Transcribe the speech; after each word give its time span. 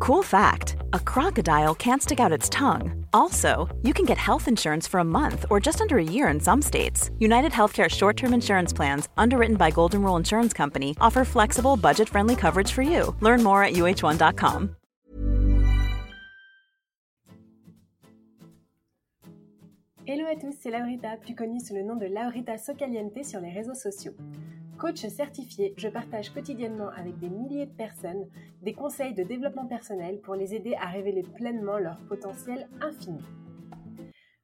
Cool 0.00 0.22
fact 0.22 0.76
a 0.94 0.98
crocodile 0.98 1.74
can't 1.74 2.02
stick 2.02 2.20
out 2.20 2.32
its 2.32 2.48
tongue. 2.48 3.04
Also, 3.12 3.68
you 3.82 3.92
can 3.92 4.06
get 4.06 4.16
health 4.16 4.48
insurance 4.48 4.88
for 4.88 4.98
a 4.98 5.04
month 5.04 5.44
or 5.50 5.60
just 5.60 5.82
under 5.82 5.98
a 5.98 6.02
year 6.02 6.28
in 6.28 6.40
some 6.40 6.62
states. 6.62 7.10
United 7.18 7.52
Healthcare 7.52 7.88
short 7.88 8.16
term 8.16 8.32
insurance 8.32 8.72
plans, 8.72 9.08
underwritten 9.18 9.56
by 9.56 9.70
Golden 9.70 10.02
Rule 10.02 10.16
Insurance 10.16 10.54
Company, 10.54 10.96
offer 11.02 11.22
flexible, 11.24 11.76
budget 11.76 12.08
friendly 12.08 12.34
coverage 12.34 12.72
for 12.72 12.80
you. 12.82 13.14
Learn 13.20 13.42
more 13.42 13.62
at 13.62 13.74
uh1.com. 13.74 14.76
Hello 20.06 20.24
à 20.26 20.34
tous, 20.34 20.54
c'est 20.58 20.70
Laurita, 20.70 21.18
plus 21.18 21.34
connue 21.34 21.60
sous 21.60 21.74
le 21.74 21.82
nom 21.82 21.94
de 21.94 22.06
Laurita 22.06 22.56
Socaliente 22.56 23.22
sur 23.22 23.40
les 23.40 23.52
réseaux 23.52 23.74
sociaux. 23.74 24.12
Coach 24.80 25.06
certifié, 25.08 25.74
je 25.76 25.88
partage 25.88 26.32
quotidiennement 26.32 26.88
avec 26.96 27.18
des 27.18 27.28
milliers 27.28 27.66
de 27.66 27.76
personnes 27.76 28.26
des 28.62 28.72
conseils 28.72 29.12
de 29.12 29.22
développement 29.22 29.66
personnel 29.66 30.22
pour 30.22 30.34
les 30.34 30.54
aider 30.54 30.74
à 30.80 30.86
révéler 30.86 31.22
pleinement 31.22 31.76
leur 31.76 31.98
potentiel 32.08 32.66
infini. 32.80 33.20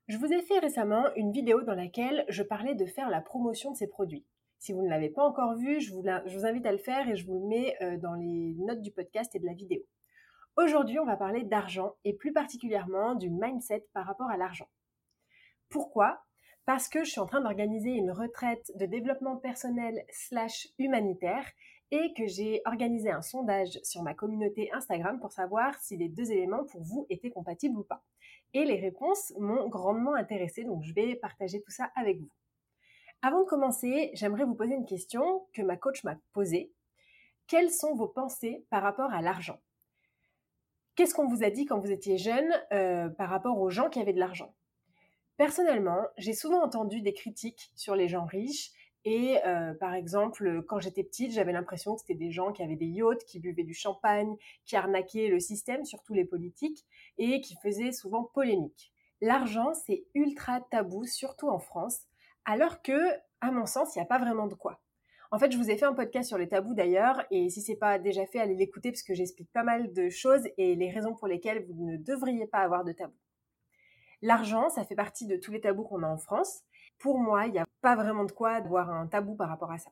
Je 0.08 0.18
vous 0.18 0.30
ai 0.30 0.42
fait 0.42 0.58
récemment 0.58 1.06
une 1.16 1.32
vidéo 1.32 1.62
dans 1.62 1.74
laquelle 1.74 2.26
je 2.28 2.42
parlais 2.42 2.74
de 2.74 2.84
faire 2.84 3.08
la 3.08 3.22
promotion 3.22 3.72
de 3.72 3.78
ces 3.78 3.86
produits. 3.86 4.26
Si 4.58 4.74
vous 4.74 4.82
ne 4.82 4.90
l'avez 4.90 5.08
pas 5.08 5.24
encore 5.24 5.56
vu, 5.56 5.80
je 5.80 5.94
vous, 5.94 6.02
je 6.04 6.36
vous, 6.36 6.44
invite 6.44 6.66
à 6.66 6.72
le 6.72 6.78
faire 6.78 7.08
et 7.08 7.16
je 7.16 7.26
vous 7.26 7.40
le 7.40 7.46
mets 7.46 7.74
euh, 7.80 7.96
dans 7.96 8.14
les 8.14 8.54
notes 8.58 8.82
du 8.82 8.92
podcast 8.92 9.34
et 9.34 9.38
de 9.38 9.46
la 9.46 9.54
vidéo. 9.54 9.80
Aujourd'hui, 10.58 10.98
on 10.98 11.06
va 11.06 11.16
parler 11.16 11.44
d'argent 11.44 11.94
et 12.04 12.12
plus 12.12 12.34
particulièrement 12.34 13.14
du 13.14 13.30
mindset 13.30 13.86
par 13.94 14.04
rapport 14.04 14.28
à 14.28 14.36
l'argent. 14.36 14.68
Pourquoi? 15.70 16.25
Parce 16.66 16.88
que 16.88 17.04
je 17.04 17.10
suis 17.10 17.20
en 17.20 17.26
train 17.26 17.40
d'organiser 17.40 17.90
une 17.90 18.10
retraite 18.10 18.72
de 18.74 18.86
développement 18.86 19.36
personnel 19.36 20.04
slash 20.10 20.66
humanitaire 20.78 21.46
et 21.92 22.12
que 22.14 22.26
j'ai 22.26 22.60
organisé 22.64 23.08
un 23.08 23.22
sondage 23.22 23.78
sur 23.84 24.02
ma 24.02 24.14
communauté 24.14 24.72
Instagram 24.72 25.20
pour 25.20 25.30
savoir 25.30 25.78
si 25.80 25.96
les 25.96 26.08
deux 26.08 26.32
éléments 26.32 26.64
pour 26.64 26.82
vous 26.82 27.06
étaient 27.08 27.30
compatibles 27.30 27.78
ou 27.78 27.84
pas. 27.84 28.02
Et 28.52 28.64
les 28.64 28.80
réponses 28.80 29.32
m'ont 29.38 29.68
grandement 29.68 30.14
intéressée, 30.14 30.64
donc 30.64 30.82
je 30.82 30.92
vais 30.92 31.14
partager 31.14 31.60
tout 31.60 31.70
ça 31.70 31.92
avec 31.94 32.18
vous. 32.18 32.30
Avant 33.22 33.44
de 33.44 33.48
commencer, 33.48 34.10
j'aimerais 34.14 34.44
vous 34.44 34.56
poser 34.56 34.74
une 34.74 34.86
question 34.86 35.46
que 35.52 35.62
ma 35.62 35.76
coach 35.76 36.02
m'a 36.02 36.16
posée. 36.32 36.72
Quelles 37.46 37.70
sont 37.70 37.94
vos 37.94 38.08
pensées 38.08 38.66
par 38.70 38.82
rapport 38.82 39.12
à 39.12 39.22
l'argent? 39.22 39.60
Qu'est-ce 40.96 41.14
qu'on 41.14 41.28
vous 41.28 41.44
a 41.44 41.50
dit 41.50 41.64
quand 41.64 41.78
vous 41.78 41.92
étiez 41.92 42.18
jeune 42.18 42.50
euh, 42.72 43.08
par 43.08 43.30
rapport 43.30 43.60
aux 43.60 43.70
gens 43.70 43.88
qui 43.88 44.00
avaient 44.00 44.12
de 44.12 44.18
l'argent? 44.18 44.52
Personnellement, 45.36 46.02
j'ai 46.16 46.32
souvent 46.32 46.62
entendu 46.62 47.02
des 47.02 47.12
critiques 47.12 47.70
sur 47.74 47.94
les 47.94 48.08
gens 48.08 48.24
riches 48.24 48.72
et 49.06 49.38
euh, 49.46 49.72
par 49.74 49.94
exemple, 49.94 50.64
quand 50.66 50.80
j'étais 50.80 51.04
petite, 51.04 51.30
j'avais 51.30 51.52
l'impression 51.52 51.94
que 51.94 52.00
c'était 52.00 52.14
des 52.14 52.32
gens 52.32 52.52
qui 52.52 52.64
avaient 52.64 52.74
des 52.74 52.86
yachts, 52.86 53.24
qui 53.24 53.38
buvaient 53.38 53.62
du 53.62 53.72
champagne, 53.72 54.34
qui 54.64 54.74
arnaquaient 54.74 55.28
le 55.28 55.38
système, 55.38 55.84
surtout 55.84 56.12
les 56.12 56.24
politiques, 56.24 56.84
et 57.16 57.40
qui 57.40 57.54
faisaient 57.62 57.92
souvent 57.92 58.24
polémique. 58.24 58.92
L'argent, 59.20 59.74
c'est 59.74 60.06
ultra 60.14 60.60
tabou, 60.72 61.04
surtout 61.04 61.48
en 61.48 61.60
France, 61.60 62.00
alors 62.44 62.82
que, 62.82 62.98
à 63.40 63.52
mon 63.52 63.64
sens, 63.64 63.94
il 63.94 64.00
n'y 64.00 64.02
a 64.02 64.08
pas 64.08 64.18
vraiment 64.18 64.48
de 64.48 64.54
quoi. 64.54 64.80
En 65.30 65.38
fait, 65.38 65.52
je 65.52 65.56
vous 65.56 65.70
ai 65.70 65.76
fait 65.76 65.86
un 65.86 65.94
podcast 65.94 66.26
sur 66.26 66.38
les 66.38 66.48
tabous 66.48 66.74
d'ailleurs, 66.74 67.24
et 67.30 67.48
si 67.48 67.62
c'est 67.62 67.76
pas 67.76 68.00
déjà 68.00 68.26
fait, 68.26 68.40
allez 68.40 68.56
l'écouter 68.56 68.90
parce 68.90 69.04
que 69.04 69.14
j'explique 69.14 69.52
pas 69.52 69.62
mal 69.62 69.92
de 69.92 70.08
choses 70.10 70.48
et 70.58 70.74
les 70.74 70.90
raisons 70.90 71.14
pour 71.14 71.28
lesquelles 71.28 71.64
vous 71.64 71.84
ne 71.84 71.96
devriez 71.96 72.48
pas 72.48 72.58
avoir 72.58 72.82
de 72.82 72.90
tabou. 72.90 73.14
L'argent, 74.22 74.68
ça 74.68 74.84
fait 74.84 74.94
partie 74.94 75.26
de 75.26 75.36
tous 75.36 75.52
les 75.52 75.60
tabous 75.60 75.84
qu'on 75.84 76.02
a 76.02 76.08
en 76.08 76.18
France. 76.18 76.62
Pour 76.98 77.18
moi, 77.18 77.46
il 77.46 77.52
n'y 77.52 77.58
a 77.58 77.66
pas 77.82 77.96
vraiment 77.96 78.24
de 78.24 78.32
quoi 78.32 78.52
avoir 78.52 78.90
un 78.90 79.06
tabou 79.06 79.34
par 79.34 79.48
rapport 79.48 79.70
à 79.70 79.78
ça. 79.78 79.90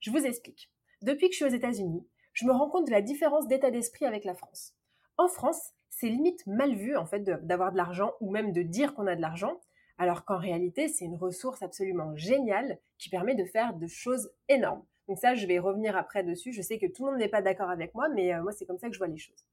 Je 0.00 0.10
vous 0.10 0.24
explique. 0.24 0.70
Depuis 1.02 1.28
que 1.28 1.32
je 1.32 1.36
suis 1.36 1.44
aux 1.44 1.56
États-Unis, 1.56 2.06
je 2.32 2.46
me 2.46 2.52
rends 2.52 2.70
compte 2.70 2.86
de 2.86 2.90
la 2.90 3.02
différence 3.02 3.46
d'état 3.46 3.70
d'esprit 3.70 4.06
avec 4.06 4.24
la 4.24 4.34
France. 4.34 4.74
En 5.16 5.28
France, 5.28 5.72
c'est 5.90 6.08
limite 6.08 6.46
mal 6.46 6.74
vu 6.74 6.96
en 6.96 7.06
fait 7.06 7.20
d'avoir 7.20 7.72
de, 7.72 7.76
l'argent 7.76 8.12
ou 8.20 8.30
même 8.30 8.52
de 8.52 8.62
dire 8.62 8.94
qu'on 8.94 9.06
a 9.06 9.16
de 9.16 9.20
l'argent, 9.20 9.60
alors 9.98 10.24
qu'en 10.24 10.38
réalité, 10.38 10.88
c'est 10.88 11.04
une 11.04 11.16
ressource 11.16 11.62
absolument 11.62 12.16
géniale 12.16 12.78
qui 12.98 13.10
permet 13.10 13.34
de 13.34 13.44
faire 13.44 13.74
de 13.74 13.86
choses 13.86 14.30
énormes. 14.48 14.84
Donc 15.08 15.18
ça, 15.18 15.34
je 15.34 15.46
vais 15.46 15.58
revenir 15.58 15.96
après 15.96 16.22
dessus. 16.22 16.52
Je 16.52 16.62
sais 16.62 16.78
que 16.78 16.86
tout 16.86 17.04
le 17.04 17.12
monde 17.12 17.20
n'est 17.20 17.28
pas 17.28 17.42
d'accord 17.42 17.70
avec 17.70 17.94
moi, 17.94 18.08
mais 18.08 18.32
euh, 18.32 18.42
moi, 18.42 18.52
c'est 18.52 18.66
comme 18.66 18.78
ça 18.78 18.88
que 18.88 18.94
je 18.94 18.98
vois 18.98 19.08
les 19.08 19.18
choses. 19.18 19.44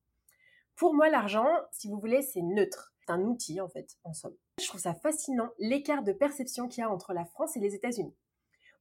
Pour 0.76 0.94
moi, 0.94 1.10
l'argent, 1.10 1.48
si 1.72 1.88
vous 1.88 2.00
voulez, 2.00 2.22
c'est 2.22 2.42
neutre. 2.42 2.94
C'est 3.00 3.14
un 3.14 3.22
outil, 3.22 3.62
en 3.62 3.70
fait, 3.70 3.98
en 4.04 4.14
somme. 4.14 4.36
Je 4.60 4.68
trouve 4.68 4.82
ça 4.82 4.94
fascinant, 4.94 5.50
l'écart 5.58 6.04
de 6.04 6.12
perception 6.12 6.68
qu'il 6.68 6.82
y 6.82 6.84
a 6.84 6.92
entre 6.92 7.14
la 7.14 7.24
France 7.24 7.56
et 7.56 7.62
les 7.62 7.76
États-Unis. 7.76 8.16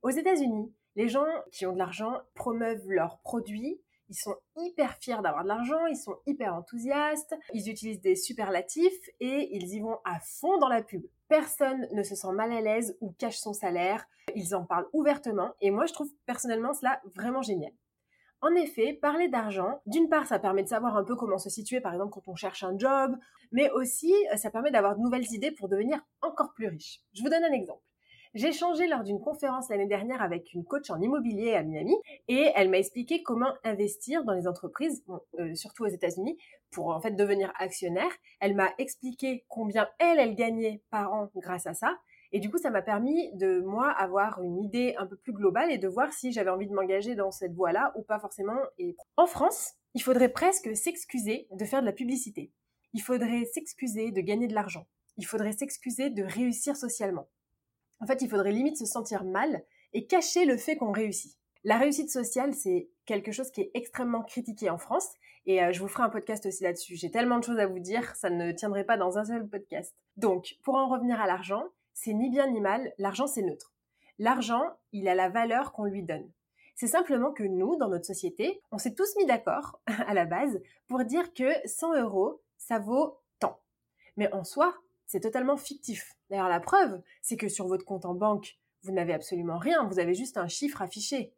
Aux 0.03 0.11
États-Unis, 0.11 0.75
les 0.97 1.09
gens 1.09 1.27
qui 1.53 1.67
ont 1.67 1.73
de 1.73 1.79
l'argent 1.79 2.21
promeuvent 2.35 2.89
leurs 2.89 3.19
produits, 3.19 3.81
ils 4.09 4.17
sont 4.17 4.35
hyper 4.57 4.97
fiers 4.97 5.23
d'avoir 5.23 5.45
de 5.45 5.49
l'argent, 5.49 5.87
ils 5.87 5.97
sont 5.97 6.17
hyper 6.27 6.55
enthousiastes, 6.55 7.35
ils 7.53 7.71
utilisent 7.71 8.01
des 8.01 8.17
superlatifs 8.17 9.09
et 9.21 9.57
ils 9.57 9.73
y 9.75 9.81
vont 9.81 9.99
à 10.05 10.19
fond 10.21 10.59
dans 10.59 10.69
la 10.69 10.83
pub. 10.83 11.05
Personne 11.29 11.89
ne 11.93 12.03
se 12.03 12.15
sent 12.15 12.33
mal 12.33 12.53
à 12.53 12.61
l'aise 12.61 12.97
ou 13.01 13.13
cache 13.19 13.39
son 13.39 13.53
salaire, 13.53 14.07
ils 14.35 14.55
en 14.55 14.65
parlent 14.65 14.89
ouvertement 14.93 15.55
et 15.61 15.71
moi 15.71 15.87
je 15.87 15.95
trouve 15.95 16.11
personnellement 16.27 16.75
cela 16.75 17.01
vraiment 17.15 17.43
génial. 17.43 17.73
En 18.45 18.55
effet, 18.57 18.93
parler 18.93 19.29
d'argent, 19.29 19.81
d'une 19.87 20.11
part, 20.11 20.27
ça 20.27 20.39
permet 20.39 20.63
de 20.63 20.69
savoir 20.69 20.99
un 20.99 21.05
peu 21.05 21.17
comment 21.17 21.39
se 21.39 21.49
situer, 21.49 21.81
par 21.81 21.95
exemple, 21.95 22.13
quand 22.13 22.29
on 22.29 22.35
cherche 22.35 22.63
un 22.63 22.77
job, 22.77 23.17
mais 23.53 23.71
aussi, 23.71 24.13
euh, 24.31 24.37
ça 24.37 24.51
permet 24.51 24.71
d'avoir 24.71 24.97
de 24.97 25.01
nouvelles 25.01 25.33
idées 25.33 25.51
pour 25.51 25.71
devenir 25.71 25.99
encore 26.21 26.53
plus 26.53 26.69
riche. 26.69 27.01
Je 27.15 27.23
vous 27.23 27.31
donne 27.31 27.43
un 27.43 27.53
exemple. 27.53 27.81
J'ai 28.35 28.49
échangé 28.49 28.87
lors 28.87 29.03
d'une 29.03 29.19
conférence 29.19 29.71
l'année 29.71 29.87
dernière 29.87 30.21
avec 30.21 30.53
une 30.53 30.63
coach 30.63 30.91
en 30.91 31.01
immobilier 31.01 31.55
à 31.55 31.63
Miami 31.63 31.97
et 32.29 32.51
elle 32.55 32.69
m'a 32.69 32.77
expliqué 32.77 33.23
comment 33.23 33.55
investir 33.65 34.25
dans 34.25 34.35
les 34.35 34.47
entreprises, 34.47 35.03
euh, 35.39 35.55
surtout 35.55 35.85
aux 35.85 35.89
États-Unis, 35.89 36.37
pour 36.71 36.89
en 36.89 37.01
fait 37.01 37.13
devenir 37.13 37.51
actionnaire. 37.59 38.11
Elle 38.41 38.57
m'a 38.57 38.75
expliqué 38.77 39.47
combien 39.49 39.89
elle 39.99 40.35
gagnait 40.35 40.83
par 40.91 41.15
an 41.15 41.31
grâce 41.35 41.67
à 41.67 41.73
ça 41.73 41.97
et 42.35 42.41
du 42.41 42.51
coup, 42.51 42.59
ça 42.59 42.71
m'a 42.71 42.83
permis 42.83 43.33
de, 43.35 43.61
moi, 43.61 43.93
avoir 43.93 44.43
une 44.43 44.59
idée 44.59 44.97
un 44.99 45.07
peu 45.07 45.15
plus 45.15 45.33
globale 45.33 45.71
et 45.71 45.79
de 45.79 45.87
voir 45.87 46.13
si 46.13 46.33
j'avais 46.33 46.51
envie 46.51 46.67
de 46.67 46.75
m'engager 46.75 47.15
dans 47.15 47.31
cette 47.31 47.55
voie-là 47.55 47.93
ou 47.95 48.03
pas 48.03 48.19
forcément. 48.19 48.59
En 49.17 49.29
France, 49.29 49.75
il 49.95 50.03
faudrait 50.03 50.31
presque 50.31 50.77
s'excuser 50.77 51.47
de 51.53 51.65
faire 51.65 51.81
de 51.81 51.87
la 51.87 51.93
publicité. 51.93 52.51
Il 52.93 53.03
faudrait 53.03 53.45
s'excuser 53.45 54.11
de 54.11 54.21
gagner 54.21 54.49
de 54.49 54.55
l'argent. 54.55 54.89
Il 55.17 55.25
faudrait 55.25 55.53
s'excuser 55.53 56.11
de 56.11 56.25
réussir 56.25 56.77
socialement. 56.77 57.29
En 58.01 58.07
fait, 58.07 58.21
il 58.21 58.29
faudrait 58.29 58.51
limite 58.51 58.79
se 58.79 58.85
sentir 58.85 59.23
mal 59.23 59.63
et 59.93 60.09
cacher 60.09 60.45
le 60.45 60.57
fait 60.57 60.75
qu'on 60.75 60.91
réussit. 60.91 61.39
La 61.63 61.79
réussite 61.79 62.11
sociale, 62.11 62.53
c'est 62.53 62.89
quelque 63.07 63.31
chose 63.31 63.53
qui 63.53 63.61
est 63.61 63.71
extrêmement 63.75 64.25
critiqué 64.25 64.71
en 64.71 64.79
France. 64.79 65.07
Et 65.47 65.63
euh, 65.63 65.71
je 65.71 65.79
vous 65.79 65.89
ferai 65.89 66.03
un 66.03 66.11
podcast 66.11 66.45
aussi 66.47 66.65
là-dessus. 66.65 66.97
J'ai 66.97 67.13
tellement 67.13 67.39
de 67.39 67.45
choses 67.45 67.61
à 67.61 67.69
vous 67.69 67.79
dire, 67.79 68.17
ça 68.17 68.29
ne 68.29 68.51
tiendrait 68.51 68.83
pas 68.83 68.97
dans 68.97 69.19
un 69.19 69.25
seul 69.25 69.47
podcast. 69.47 69.95
Donc, 70.17 70.57
pour 70.65 70.75
en 70.75 70.89
revenir 70.89 71.21
à 71.21 71.29
l'argent, 71.29 71.63
c'est 71.95 72.13
ni 72.13 72.29
bien 72.29 72.51
ni 72.51 72.61
mal, 72.61 72.93
l'argent 72.99 73.27
c'est 73.27 73.43
neutre. 73.43 73.73
L'argent, 74.19 74.63
il 74.93 75.09
a 75.09 75.15
la 75.15 75.29
valeur 75.29 75.73
qu'on 75.73 75.85
lui 75.85 76.03
donne. 76.03 76.31
C'est 76.77 76.89
simplement 76.89 77.33
que 77.33 77.45
nous, 77.45 77.77
dans 77.77 77.89
notre 77.89 78.05
société, 78.05 78.61
on 78.73 78.79
s'est 78.79 78.95
tous 78.95 79.17
mis 79.17 79.27
d'accord, 79.27 79.81
à 79.87 80.13
la 80.15 80.25
base, 80.25 80.61
pour 80.87 81.05
dire 81.05 81.33
que 81.33 81.51
100 81.65 82.01
euros, 82.01 82.43
ça 82.59 82.79
vaut 82.79 83.21
tant. 83.39 83.61
Mais 84.17 84.33
en 84.33 84.45
soi, 84.45 84.77
c'est 85.07 85.21
totalement 85.21 85.57
fictif. 85.57 86.15
D'ailleurs, 86.31 86.49
la 86.49 86.61
preuve, 86.61 87.01
c'est 87.23 87.37
que 87.37 87.49
sur 87.49 87.67
votre 87.67 87.85
compte 87.85 88.05
en 88.05 88.15
banque, 88.15 88.59
vous 88.83 88.93
n'avez 88.93 89.15
absolument 89.15 89.59
rien, 89.59 89.85
vous 89.85 89.99
avez 89.99 90.15
juste 90.15 90.37
un 90.37 90.49
chiffre 90.49 90.83
affiché. 90.83 91.33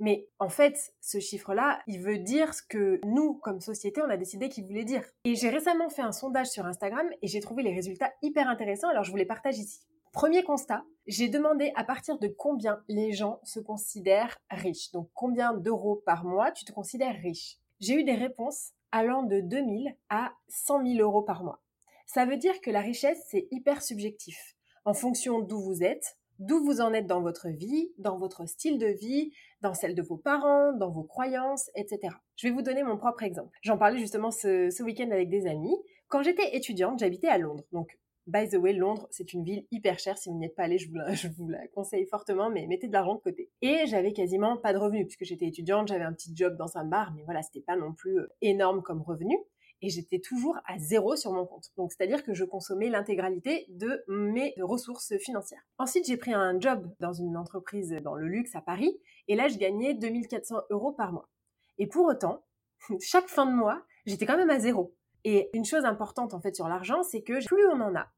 Mais 0.00 0.28
en 0.38 0.48
fait, 0.48 0.92
ce 1.00 1.20
chiffre-là, 1.20 1.80
il 1.86 2.00
veut 2.00 2.18
dire 2.18 2.52
ce 2.52 2.62
que 2.62 3.00
nous, 3.04 3.34
comme 3.34 3.60
société, 3.60 4.02
on 4.02 4.10
a 4.10 4.16
décidé 4.16 4.48
qu'il 4.48 4.64
voulait 4.64 4.84
dire. 4.84 5.04
Et 5.24 5.34
j'ai 5.34 5.50
récemment 5.50 5.88
fait 5.88 6.02
un 6.02 6.12
sondage 6.12 6.48
sur 6.48 6.66
Instagram 6.66 7.08
et 7.22 7.28
j'ai 7.28 7.40
trouvé 7.40 7.62
les 7.62 7.74
résultats 7.74 8.12
hyper 8.22 8.48
intéressants, 8.48 8.88
alors 8.88 9.04
je 9.04 9.10
vous 9.10 9.16
les 9.16 9.24
partage 9.24 9.58
ici. 9.58 9.80
Premier 10.14 10.44
constat, 10.44 10.84
j'ai 11.08 11.28
demandé 11.28 11.72
à 11.74 11.82
partir 11.82 12.20
de 12.20 12.28
combien 12.28 12.80
les 12.86 13.12
gens 13.12 13.40
se 13.42 13.58
considèrent 13.58 14.38
riches. 14.48 14.92
Donc 14.92 15.10
combien 15.12 15.54
d'euros 15.54 16.04
par 16.06 16.24
mois 16.24 16.52
tu 16.52 16.64
te 16.64 16.70
considères 16.70 17.20
riche? 17.20 17.58
J'ai 17.80 17.94
eu 17.94 18.04
des 18.04 18.14
réponses 18.14 18.70
allant 18.92 19.24
de 19.24 19.40
2000 19.40 19.92
à 20.10 20.32
100 20.46 20.86
000 20.86 21.00
euros 21.00 21.22
par 21.22 21.42
mois. 21.42 21.60
Ça 22.06 22.26
veut 22.26 22.36
dire 22.36 22.60
que 22.60 22.70
la 22.70 22.80
richesse, 22.80 23.26
c'est 23.28 23.48
hyper 23.50 23.82
subjectif. 23.82 24.54
En 24.84 24.94
fonction 24.94 25.40
d'où 25.40 25.58
vous 25.58 25.82
êtes, 25.82 26.16
d'où 26.38 26.64
vous 26.64 26.80
en 26.80 26.92
êtes 26.92 27.08
dans 27.08 27.20
votre 27.20 27.48
vie, 27.48 27.92
dans 27.98 28.16
votre 28.16 28.46
style 28.46 28.78
de 28.78 28.86
vie, 28.86 29.32
dans 29.62 29.74
celle 29.74 29.96
de 29.96 30.02
vos 30.02 30.16
parents, 30.16 30.72
dans 30.74 30.92
vos 30.92 31.02
croyances, 31.02 31.72
etc. 31.74 32.14
Je 32.36 32.46
vais 32.46 32.54
vous 32.54 32.62
donner 32.62 32.84
mon 32.84 32.98
propre 32.98 33.24
exemple. 33.24 33.58
J'en 33.62 33.78
parlais 33.78 33.98
justement 33.98 34.30
ce, 34.30 34.70
ce 34.70 34.84
week-end 34.84 35.10
avec 35.10 35.28
des 35.28 35.48
amis. 35.48 35.76
Quand 36.06 36.22
j'étais 36.22 36.54
étudiante, 36.54 37.00
j'habitais 37.00 37.26
à 37.26 37.38
Londres. 37.38 37.64
Donc, 37.72 37.98
by 38.26 38.48
the 38.48 38.54
way, 38.54 38.72
Londres, 38.72 39.06
c'est 39.10 39.32
une 39.32 39.44
ville 39.44 39.66
hyper 39.70 39.98
chère. 39.98 40.18
Si 40.18 40.28
vous 40.28 40.36
n'y 40.36 40.46
êtes 40.46 40.54
pas 40.54 40.64
allé, 40.64 40.78
je 40.78 40.88
vous, 41.28 41.48
la, 41.48 41.66
conseille 41.68 42.06
fortement, 42.06 42.50
mais 42.50 42.66
mettez 42.66 42.88
de 42.88 42.92
l'argent 42.92 43.14
de 43.14 43.20
côté. 43.20 43.50
Et 43.62 43.86
j'avais 43.86 44.12
quasiment 44.12 44.56
pas 44.56 44.72
de 44.72 44.78
revenus, 44.78 45.06
puisque 45.06 45.24
j'étais 45.24 45.46
étudiante, 45.46 45.88
j'avais 45.88 46.04
un 46.04 46.12
petit 46.12 46.34
job 46.34 46.56
dans 46.56 46.76
un 46.76 46.84
bar, 46.84 47.12
mais 47.14 47.22
voilà, 47.24 47.42
c'était 47.42 47.64
pas 47.64 47.76
non 47.76 47.92
plus 47.92 48.18
euh, 48.18 48.28
énorme 48.40 48.82
comme 48.82 49.02
revenu 49.02 49.36
et 49.84 49.90
j'étais 49.90 50.18
toujours 50.18 50.56
à 50.64 50.78
zéro 50.78 51.14
sur 51.14 51.32
mon 51.32 51.44
compte. 51.44 51.70
Donc 51.76 51.92
c'est-à-dire 51.92 52.22
que 52.22 52.32
je 52.32 52.44
consommais 52.44 52.88
l'intégralité 52.88 53.66
de 53.68 54.02
mes 54.08 54.54
ressources 54.62 55.16
financières. 55.18 55.62
Ensuite, 55.76 56.06
j'ai 56.06 56.16
pris 56.16 56.32
un 56.32 56.58
job 56.58 56.90
dans 57.00 57.12
une 57.12 57.36
entreprise 57.36 57.90
dans 58.02 58.14
le 58.14 58.26
luxe 58.26 58.54
à 58.54 58.62
Paris 58.62 58.98
et 59.28 59.36
là, 59.36 59.48
je 59.48 59.58
gagnais 59.58 59.92
2400 59.92 60.56
euros 60.70 60.92
par 60.92 61.12
mois. 61.12 61.28
Et 61.76 61.86
pour 61.86 62.06
autant, 62.06 62.46
chaque 63.00 63.28
fin 63.28 63.44
de 63.44 63.52
mois, 63.52 63.82
j'étais 64.06 64.24
quand 64.24 64.38
même 64.38 64.48
à 64.48 64.58
zéro. 64.58 64.94
Et 65.24 65.50
une 65.52 65.66
chose 65.66 65.84
importante 65.84 66.32
en 66.32 66.40
fait 66.40 66.54
sur 66.54 66.68
l'argent, 66.68 67.02
c'est 67.02 67.22
que 67.22 67.44
plus 67.46 67.66
on 67.66 67.80
en 67.80 67.94
a 67.94 68.08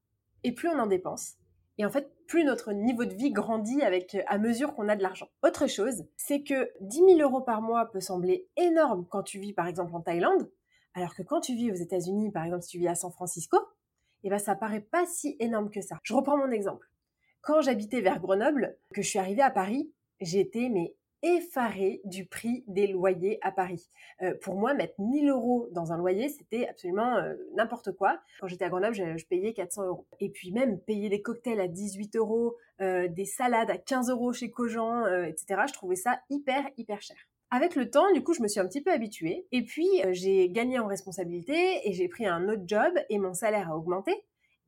et 0.47 0.53
plus 0.53 0.69
on 0.69 0.79
en 0.79 0.87
dépense, 0.87 1.35
et 1.79 1.85
en 1.85 1.91
fait, 1.91 2.11
plus 2.27 2.45
notre 2.45 2.73
niveau 2.73 3.05
de 3.05 3.15
vie 3.15 3.33
grandit 3.33 3.83
avec, 3.83 4.17
à 4.27 4.39
mesure 4.39 4.75
qu'on 4.75 4.89
a 4.89 4.97
de 4.97 5.03
l'argent. 5.03 5.29
Autre 5.43 5.67
chose, 5.67 6.05
c'est 6.17 6.43
que 6.43 6.71
10 6.81 6.97
000 6.97 7.21
euros 7.21 7.41
par 7.41 7.63
mois 7.63 7.91
peut 7.91 8.01
sembler 8.01 8.49
énorme 8.57 9.07
quand 9.11 9.23
tu 9.23 9.39
vis 9.39 9.53
par 9.53 9.67
exemple 9.67 9.95
en 9.95 10.01
Thaïlande, 10.01 10.51
alors 10.95 11.15
que 11.15 11.23
quand 11.23 11.41
tu 11.41 11.55
vis 11.55 11.71
aux 11.71 11.75
États-Unis, 11.75 12.31
par 12.31 12.45
exemple, 12.45 12.63
si 12.63 12.71
tu 12.71 12.79
vis 12.79 12.89
à 12.89 12.95
San 12.95 13.11
Francisco, 13.13 13.59
eh 14.23 14.31
ben, 14.31 14.39
ça 14.39 14.55
paraît 14.55 14.81
pas 14.81 15.05
si 15.07 15.37
énorme 15.41 15.71
que 15.71 15.81
ça. 15.81 15.99
Je 16.03 16.15
reprends 16.15 16.39
mon 16.39 16.51
exemple. 16.51 16.89
Quand 17.43 17.61
j'habitais 17.61 18.01
vers 18.01 18.21
Grenoble, 18.21 18.79
que 18.95 19.03
je 19.03 19.09
suis 19.09 19.19
arrivée 19.19 19.43
à 19.43 19.51
Paris, 19.51 19.93
j'étais 20.21 20.69
mais 20.69 20.96
effarée 21.23 22.01
du 22.05 22.27
prix 22.27 22.65
des 22.67 22.87
loyers 22.87 23.39
à 23.43 23.53
Paris. 23.53 23.91
Euh, 24.23 24.35
pour 24.43 24.57
moi, 24.57 24.75
mettre 24.75 24.95
1000 24.99 25.29
euros 25.29 25.69
dans 25.73 25.93
un 25.93 25.97
loyer, 25.97 26.29
c'était 26.29 26.69
absolument 26.69 27.17
euh, 27.17 27.35
n'importe 27.55 27.93
quoi. 27.93 28.21
Quand 28.41 28.49
j'étais 28.49 28.65
à 28.65 28.69
Grenoble, 28.69 28.95
je, 28.95 29.27
payais 29.27 29.53
400 29.53 29.87
euros. 29.87 30.07
Et 30.21 30.31
puis 30.31 30.53
même 30.53 30.79
payer 30.81 31.09
des 31.09 31.23
cocktails 31.23 31.61
à 31.61 31.69
18 31.69 32.17
euros, 32.17 32.57
euh, 32.81 33.09
des 33.09 33.25
salades 33.25 33.71
à 33.71 33.79
15 33.79 34.11
euros 34.11 34.33
chez 34.33 34.51
Cogent, 34.51 35.07
etc., 35.25 35.63
je 35.69 35.73
trouvais 35.73 35.97
ça 35.97 36.21
hyper, 36.31 36.69
hyper 36.77 37.01
cher. 37.03 37.17
Avec 37.51 37.77
le 37.77 37.91
temps, 37.91 38.13
du 38.13 38.23
coup, 38.23 38.35
je 38.35 38.43
me 38.43 38.49
suis 38.49 38.61
un 38.61 38.67
petit 38.67 38.83
peu 38.83 38.93
habituée. 38.93 39.47
Et 39.53 39.63
puis, 39.63 39.89
j'ai 40.11 40.51
gagné 40.51 40.79
en 40.79 40.87
responsabilité 40.87 41.89
et 41.89 41.93
j'ai 41.93 42.09
pris 42.09 42.27
un 42.27 42.49
autre 42.49 42.63
job 42.67 42.93
et 43.09 43.19
mon 43.19 43.35
salaire 43.35 43.71
a 43.71 43.77
augmenté. 43.77 44.13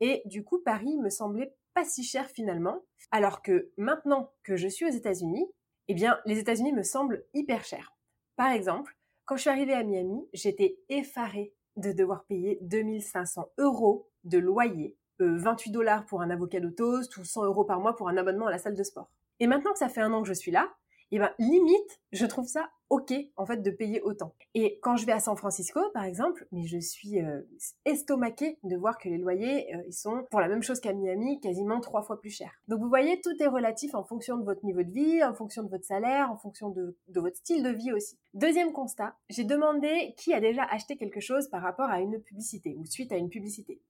Et 0.00 0.22
du 0.26 0.44
coup, 0.44 0.60
Paris 0.64 0.96
me 0.98 1.10
semblait 1.10 1.52
pas 1.74 1.84
si 1.84 2.04
cher 2.04 2.28
finalement. 2.28 2.82
Alors 3.10 3.42
que 3.42 3.70
maintenant 3.76 4.32
que 4.42 4.56
je 4.56 4.68
suis 4.68 4.84
aux 4.84 4.90
États-Unis, 4.90 5.46
eh 5.88 5.94
bien, 5.94 6.18
les 6.26 6.38
États-Unis 6.38 6.72
me 6.72 6.82
semblent 6.82 7.24
hyper 7.34 7.64
chers. 7.64 7.94
Par 8.36 8.52
exemple, 8.52 8.96
quand 9.24 9.36
je 9.36 9.42
suis 9.42 9.50
arrivée 9.50 9.74
à 9.74 9.82
Miami, 9.82 10.28
j'étais 10.32 10.78
effarée 10.88 11.54
de 11.76 11.92
devoir 11.92 12.24
payer 12.24 12.58
2500 12.62 13.50
euros 13.58 14.08
de 14.24 14.38
loyer, 14.38 14.96
28 15.20 15.70
euh, 15.70 15.72
dollars 15.72 16.06
pour 16.06 16.22
un 16.22 16.30
avocat 16.30 16.60
de 16.60 16.68
ou 16.78 17.24
100 17.24 17.44
euros 17.44 17.64
par 17.64 17.80
mois 17.80 17.96
pour 17.96 18.08
un 18.08 18.16
abonnement 18.16 18.46
à 18.46 18.50
la 18.50 18.58
salle 18.58 18.74
de 18.74 18.82
sport. 18.82 19.10
Et 19.40 19.46
maintenant 19.46 19.72
que 19.72 19.78
ça 19.78 19.88
fait 19.88 20.00
un 20.00 20.12
an 20.12 20.22
que 20.22 20.28
je 20.28 20.34
suis 20.34 20.50
là, 20.50 20.72
et 21.10 21.18
ben 21.18 21.30
limite, 21.38 22.00
je 22.12 22.26
trouve 22.26 22.46
ça 22.46 22.70
ok 22.90 23.12
en 23.36 23.46
fait 23.46 23.62
de 23.62 23.70
payer 23.70 24.00
autant. 24.02 24.34
Et 24.54 24.78
quand 24.82 24.96
je 24.96 25.06
vais 25.06 25.12
à 25.12 25.20
San 25.20 25.36
Francisco 25.36 25.80
par 25.92 26.04
exemple, 26.04 26.46
mais 26.52 26.64
je 26.64 26.78
suis 26.78 27.20
euh, 27.20 27.42
estomaquée 27.84 28.58
de 28.62 28.76
voir 28.76 28.98
que 28.98 29.08
les 29.08 29.18
loyers 29.18 29.74
euh, 29.74 29.82
ils 29.86 29.92
sont 29.92 30.24
pour 30.30 30.40
la 30.40 30.48
même 30.48 30.62
chose 30.62 30.80
qu'à 30.80 30.92
Miami 30.92 31.40
quasiment 31.40 31.80
trois 31.80 32.02
fois 32.02 32.20
plus 32.20 32.30
chers. 32.30 32.52
Donc 32.68 32.80
vous 32.80 32.88
voyez, 32.88 33.20
tout 33.20 33.34
est 33.40 33.46
relatif 33.46 33.94
en 33.94 34.04
fonction 34.04 34.36
de 34.36 34.44
votre 34.44 34.64
niveau 34.64 34.82
de 34.82 34.92
vie, 34.92 35.22
en 35.24 35.34
fonction 35.34 35.62
de 35.62 35.68
votre 35.68 35.84
salaire, 35.84 36.30
en 36.30 36.36
fonction 36.36 36.70
de, 36.70 36.96
de 37.08 37.20
votre 37.20 37.36
style 37.36 37.62
de 37.62 37.70
vie 37.70 37.92
aussi. 37.92 38.18
Deuxième 38.34 38.72
constat, 38.72 39.16
j'ai 39.28 39.44
demandé 39.44 40.14
qui 40.16 40.32
a 40.32 40.40
déjà 40.40 40.64
acheté 40.64 40.96
quelque 40.96 41.20
chose 41.20 41.48
par 41.48 41.62
rapport 41.62 41.88
à 41.88 42.00
une 42.00 42.20
publicité 42.20 42.74
ou 42.78 42.84
suite 42.84 43.12
à 43.12 43.16
une 43.16 43.30
publicité. 43.30 43.80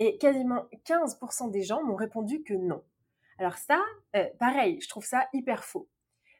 Et 0.00 0.18
quasiment 0.18 0.64
15% 0.86 1.50
des 1.50 1.62
gens 1.62 1.82
m'ont 1.84 1.94
répondu 1.94 2.42
que 2.42 2.54
non. 2.54 2.82
Alors 3.38 3.56
ça, 3.58 3.80
euh, 4.16 4.26
pareil, 4.38 4.80
je 4.80 4.88
trouve 4.88 5.04
ça 5.04 5.26
hyper 5.32 5.64
faux. 5.64 5.88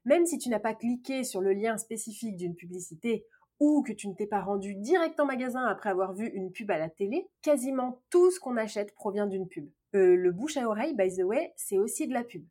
Même 0.05 0.27
si 0.27 0.39
tu 0.39 0.49
n'as 0.49 0.61
pas 0.61 0.75
cliqué 0.75 1.25
sur 1.25 1.41
le 1.41 1.53
lien 1.53 1.79
spécifique 1.79 2.37
d'une 2.37 2.55
publicité 2.55 3.27
ou 3.61 3.83
que 3.83 3.93
tu 3.93 4.09
ne 4.09 4.15
t'es 4.15 4.27
pas 4.27 4.43
rendu 4.43 4.75
direct 4.75 5.19
en 5.21 5.27
magasin 5.27 5.65
après 5.65 5.91
avoir 5.91 6.13
vu 6.13 6.29
une 6.29 6.53
pub 6.53 6.71
à 6.71 6.79
la 6.79 6.91
télé, 6.91 7.29
quasiment 7.41 8.03
tout 8.11 8.31
ce 8.31 8.41
qu'on 8.41 8.57
achète 8.57 8.95
provient 8.95 9.27
d'une 9.27 9.49
pub. 9.49 9.71
Euh, 9.95 10.17
le 10.17 10.33
bouche 10.33 10.57
à 10.57 10.69
oreille, 10.69 10.95
by 10.95 11.09
the 11.15 11.23
way, 11.23 11.53
c'est 11.57 11.79
aussi 11.79 12.07
de 12.09 12.13
la 12.13 12.25
pub. 12.25 12.45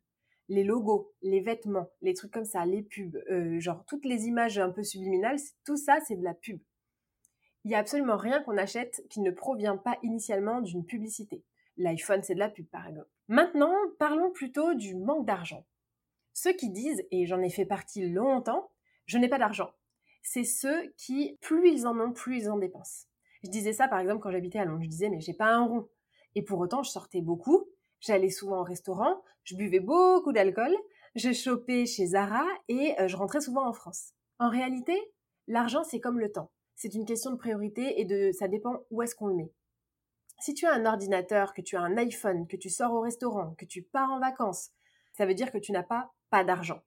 Les 0.48 0.64
logos, 0.64 1.12
les 1.22 1.40
vêtements, 1.40 1.90
les 2.02 2.14
trucs 2.14 2.32
comme 2.32 2.44
ça, 2.44 2.64
les 2.66 2.82
pubs, 2.82 3.16
euh, 3.30 3.60
genre 3.60 3.84
toutes 3.86 4.04
les 4.04 4.26
images 4.26 4.58
un 4.58 4.70
peu 4.70 4.82
subliminales, 4.82 5.38
tout 5.64 5.76
ça 5.76 5.98
c'est 6.06 6.16
de 6.16 6.24
la 6.24 6.34
pub. 6.34 6.60
Il 7.64 7.68
n'y 7.68 7.74
a 7.74 7.78
absolument 7.78 8.16
rien 8.16 8.42
qu'on 8.42 8.58
achète 8.58 9.02
qui 9.08 9.20
ne 9.20 9.30
provient 9.30 9.76
pas 9.76 9.98
initialement 10.02 10.60
d'une 10.60 10.84
publicité. 10.84 11.44
L'iPhone 11.76 12.22
c'est 12.22 12.34
de 12.34 12.40
la 12.40 12.50
pub 12.50 12.66
par 12.66 12.86
exemple. 12.86 13.08
Maintenant, 13.28 13.74
parlons 13.98 14.30
plutôt 14.32 14.74
du 14.74 14.94
manque 14.94 15.26
d'argent. 15.26 15.64
Ceux 16.34 16.52
qui 16.52 16.68
disent, 16.68 17.02
et 17.12 17.26
j'en 17.26 17.40
ai 17.40 17.48
fait 17.48 17.64
partie 17.64 18.06
longtemps, 18.06 18.70
je 19.06 19.18
n'ai 19.18 19.28
pas 19.28 19.38
d'argent. 19.38 19.70
C'est 20.22 20.44
ceux 20.44 20.92
qui, 20.96 21.38
plus 21.40 21.70
ils 21.70 21.86
en 21.86 21.98
ont, 22.00 22.12
plus 22.12 22.38
ils 22.38 22.50
en 22.50 22.58
dépensent. 22.58 23.06
Je 23.44 23.50
disais 23.50 23.72
ça 23.72 23.88
par 23.88 24.00
exemple 24.00 24.20
quand 24.20 24.30
j'habitais 24.30 24.58
à 24.58 24.64
Londres. 24.64 24.82
Je 24.82 24.88
disais, 24.88 25.10
mais 25.10 25.20
j'ai 25.20 25.32
pas 25.32 25.46
un 25.46 25.64
rond. 25.64 25.88
Et 26.34 26.42
pour 26.42 26.58
autant, 26.58 26.82
je 26.82 26.90
sortais 26.90 27.20
beaucoup. 27.20 27.66
J'allais 28.00 28.30
souvent 28.30 28.60
au 28.60 28.64
restaurant. 28.64 29.22
Je 29.44 29.54
buvais 29.54 29.80
beaucoup 29.80 30.32
d'alcool. 30.32 30.74
Je 31.14 31.32
chopais 31.32 31.86
chez 31.86 32.06
Zara 32.06 32.44
et 32.68 32.98
euh, 33.00 33.06
je 33.06 33.16
rentrais 33.16 33.40
souvent 33.40 33.68
en 33.68 33.72
France. 33.72 34.12
En 34.40 34.48
réalité, 34.48 34.98
l'argent, 35.46 35.84
c'est 35.84 36.00
comme 36.00 36.18
le 36.18 36.32
temps. 36.32 36.50
C'est 36.74 36.94
une 36.94 37.04
question 37.04 37.30
de 37.30 37.36
priorité 37.36 38.00
et 38.00 38.04
de, 38.04 38.32
ça 38.32 38.48
dépend 38.48 38.80
où 38.90 39.02
est-ce 39.02 39.14
qu'on 39.14 39.28
le 39.28 39.36
met. 39.36 39.52
Si 40.40 40.54
tu 40.54 40.66
as 40.66 40.72
un 40.72 40.86
ordinateur, 40.86 41.54
que 41.54 41.62
tu 41.62 41.76
as 41.76 41.80
un 41.80 41.96
iPhone, 41.96 42.48
que 42.48 42.56
tu 42.56 42.68
sors 42.68 42.92
au 42.92 43.00
restaurant, 43.00 43.54
que 43.56 43.64
tu 43.64 43.82
pars 43.82 44.10
en 44.10 44.18
vacances, 44.18 44.70
ça 45.12 45.26
veut 45.26 45.34
dire 45.34 45.52
que 45.52 45.58
tu 45.58 45.70
n'as 45.70 45.84
pas 45.84 46.12
d'argent. 46.42 46.82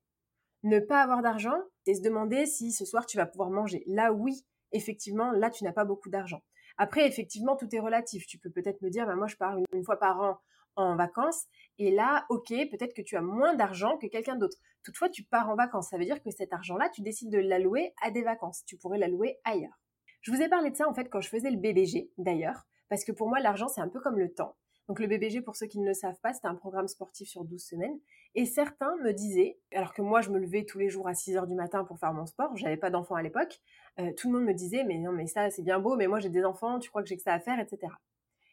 Ne 0.63 0.79
pas 0.79 1.01
avoir 1.01 1.21
d'argent, 1.21 1.57
c'est 1.85 1.93
se 1.93 2.01
demander 2.01 2.45
si 2.45 2.71
ce 2.71 2.83
soir 2.83 3.05
tu 3.05 3.15
vas 3.15 3.25
pouvoir 3.25 3.51
manger. 3.51 3.83
Là, 3.87 4.11
oui, 4.11 4.45
effectivement, 4.71 5.31
là, 5.31 5.49
tu 5.49 5.63
n'as 5.63 5.71
pas 5.71 5.85
beaucoup 5.85 6.09
d'argent. 6.09 6.41
Après, 6.77 7.07
effectivement, 7.07 7.55
tout 7.55 7.73
est 7.73 7.79
relatif. 7.79 8.27
Tu 8.27 8.37
peux 8.37 8.49
peut-être 8.49 8.81
me 8.81 8.89
dire, 8.89 9.05
bah, 9.05 9.15
moi, 9.15 9.27
je 9.27 9.35
pars 9.35 9.57
une, 9.71 9.83
fois 9.83 9.97
par 9.97 10.19
an 10.21 10.37
en 10.75 10.95
vacances, 10.95 11.45
et 11.79 11.89
là, 11.89 12.25
ok, 12.29 12.49
peut-être 12.49 12.93
que 12.93 13.01
tu 13.01 13.15
as 13.15 13.21
moins 13.21 13.55
d'argent 13.55 13.97
que 13.97 14.05
quelqu'un 14.05 14.35
d'autre. 14.35 14.57
Toutefois, 14.83 15.09
tu 15.09 15.23
pars 15.23 15.49
en 15.49 15.55
vacances. 15.55 15.89
Ça 15.89 15.97
veut 15.97 16.05
dire 16.05 16.21
que 16.21 16.29
cet 16.29 16.53
argent-là, 16.53 16.89
tu 16.89 17.01
décides 17.01 17.31
de 17.31 17.39
l'allouer 17.39 17.93
à 18.03 18.11
des 18.11 18.21
vacances. 18.21 18.63
Tu 18.65 18.77
pourrais 18.77 18.99
l'allouer 18.99 19.39
ailleurs. 19.43 19.79
Je 20.21 20.31
vous 20.31 20.41
ai 20.41 20.49
parlé 20.49 20.69
de 20.69 20.75
ça, 20.75 20.87
en 20.87 20.93
fait, 20.93 21.09
quand 21.09 21.21
je 21.21 21.29
faisais 21.29 21.49
le 21.49 21.57
BBG, 21.57 22.11
d'ailleurs, 22.17 22.67
parce 22.89 23.03
que 23.03 23.11
pour 23.11 23.27
moi, 23.27 23.39
l'argent, 23.39 23.67
c'est 23.67 23.81
un 23.81 23.89
peu 23.89 23.99
comme 23.99 24.19
le 24.19 24.31
temps. 24.31 24.55
Donc 24.87 24.99
le 24.99 25.07
BBG, 25.07 25.41
pour 25.41 25.55
ceux 25.55 25.67
qui 25.67 25.79
ne 25.79 25.85
le 25.85 25.93
savent 25.93 26.19
pas, 26.21 26.33
c'est 26.33 26.45
un 26.45 26.55
programme 26.55 26.87
sportif 26.87 27.27
sur 27.27 27.43
12 27.43 27.61
semaines. 27.61 27.99
Et 28.39 28.45
certains 28.45 28.95
me 28.97 29.13
disaient, 29.13 29.57
alors 29.73 29.95
que 29.95 30.03
moi 30.03 30.21
je 30.21 30.29
me 30.29 30.37
levais 30.37 30.63
tous 30.63 30.77
les 30.77 30.89
jours 30.89 31.07
à 31.07 31.15
6 31.15 31.37
heures 31.37 31.47
du 31.47 31.55
matin 31.55 31.83
pour 31.83 31.97
faire 31.97 32.13
mon 32.13 32.27
sport, 32.27 32.55
j'avais 32.55 32.77
pas 32.77 32.91
d'enfants 32.91 33.15
à 33.15 33.23
l'époque, 33.23 33.59
euh, 33.99 34.13
tout 34.15 34.31
le 34.31 34.37
monde 34.37 34.47
me 34.47 34.53
disait, 34.53 34.83
mais 34.83 34.99
non, 34.99 35.11
mais 35.11 35.25
ça 35.25 35.49
c'est 35.49 35.63
bien 35.63 35.79
beau, 35.79 35.95
mais 35.95 36.05
moi 36.05 36.19
j'ai 36.19 36.29
des 36.29 36.45
enfants, 36.45 36.77
tu 36.77 36.91
crois 36.91 37.01
que 37.01 37.09
j'ai 37.09 37.17
que 37.17 37.23
ça 37.23 37.33
à 37.33 37.39
faire, 37.39 37.59
etc. 37.59 37.91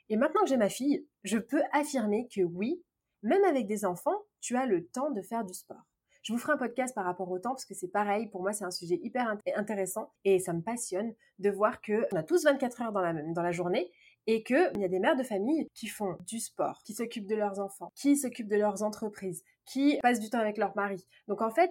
Et 0.09 0.17
maintenant 0.17 0.41
que 0.41 0.49
j'ai 0.49 0.57
ma 0.57 0.71
fille, 0.71 1.07
je 1.23 1.37
peux 1.37 1.61
affirmer 1.71 2.29
que 2.35 2.41
oui, 2.41 2.83
même 3.23 3.45
avec 3.45 3.67
des 3.67 3.85
enfants, 3.85 4.25
tu 4.41 4.57
as 4.57 4.65
le 4.65 4.87
temps 4.87 5.11
de 5.11 5.21
faire 5.21 5.45
du 5.45 5.53
sport. 5.53 5.85
Je 6.23 6.33
vous 6.33 6.39
ferai 6.39 6.55
un 6.55 6.57
podcast 6.57 6.95
par 6.95 7.05
rapport 7.05 7.31
au 7.31 7.39
temps 7.39 7.51
parce 7.51 7.67
que 7.67 7.75
c'est 7.75 7.89
pareil, 7.89 8.29
pour 8.29 8.41
moi 8.41 8.55
c'est 8.55 8.65
un 8.65 8.71
sujet 8.71 8.99
hyper 9.03 9.37
intéressant 9.55 10.15
et 10.25 10.39
ça 10.39 10.55
me 10.55 10.63
passionne 10.63 11.13
de 11.41 11.51
voir 11.51 11.83
que 11.83 12.07
on 12.11 12.17
a 12.17 12.23
tous 12.23 12.45
24 12.45 12.81
heures 12.81 12.93
dans 12.93 13.03
la, 13.03 13.13
dans 13.13 13.43
la 13.43 13.53
journée 13.53 13.93
et 14.27 14.43
qu'il 14.43 14.79
y 14.79 14.85
a 14.85 14.89
des 14.89 14.99
mères 14.99 15.17
de 15.17 15.23
famille 15.23 15.69
qui 15.75 15.89
font 15.89 16.17
du 16.27 16.41
sport, 16.41 16.83
qui 16.85 16.95
s'occupent 16.95 17.27
de 17.27 17.37
leurs 17.37 17.61
enfants, 17.61 17.91
qui 17.95 18.17
s'occupent 18.17 18.49
de 18.49 18.57
leurs 18.57 18.83
entreprises, 18.83 19.43
qui 19.67 19.99
passent 20.03 20.21
du 20.21 20.31
temps 20.31 20.41
avec 20.41 20.59
leur 20.59 20.77
mari. 20.77 21.07
Donc 21.29 21.43
en 21.43 21.51
fait, 21.51 21.71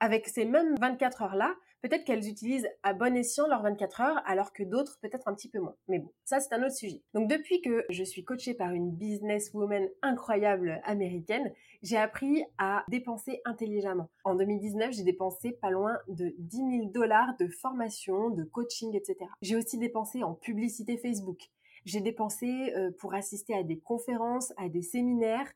avec 0.00 0.28
ces 0.28 0.44
mêmes 0.44 0.74
24 0.80 1.22
heures-là, 1.22 1.54
peut-être 1.82 2.04
qu'elles 2.04 2.28
utilisent 2.28 2.68
à 2.82 2.92
bon 2.92 3.16
escient 3.16 3.46
leurs 3.46 3.62
24 3.62 4.00
heures, 4.00 4.22
alors 4.26 4.52
que 4.52 4.62
d'autres 4.62 4.98
peut-être 5.00 5.28
un 5.28 5.34
petit 5.34 5.48
peu 5.48 5.60
moins. 5.60 5.74
Mais 5.88 5.98
bon, 5.98 6.12
ça 6.24 6.40
c'est 6.40 6.52
un 6.54 6.62
autre 6.62 6.74
sujet. 6.74 7.02
Donc 7.14 7.28
depuis 7.28 7.60
que 7.60 7.84
je 7.90 8.04
suis 8.04 8.24
coachée 8.24 8.54
par 8.54 8.72
une 8.72 8.90
businesswoman 8.92 9.88
incroyable 10.02 10.80
américaine, 10.84 11.52
j'ai 11.82 11.96
appris 11.96 12.44
à 12.58 12.84
dépenser 12.88 13.40
intelligemment. 13.44 14.08
En 14.24 14.34
2019, 14.34 14.92
j'ai 14.92 15.04
dépensé 15.04 15.52
pas 15.52 15.70
loin 15.70 15.96
de 16.08 16.34
10 16.38 16.56
000 16.56 16.90
dollars 16.92 17.36
de 17.38 17.48
formation, 17.48 18.30
de 18.30 18.44
coaching, 18.44 18.96
etc. 18.96 19.30
J'ai 19.42 19.56
aussi 19.56 19.78
dépensé 19.78 20.22
en 20.22 20.34
publicité 20.34 20.96
Facebook. 20.96 21.50
J'ai 21.88 22.02
dépensé 22.02 22.70
pour 22.98 23.14
assister 23.14 23.54
à 23.54 23.62
des 23.62 23.78
conférences, 23.78 24.52
à 24.58 24.68
des 24.68 24.82
séminaires. 24.82 25.50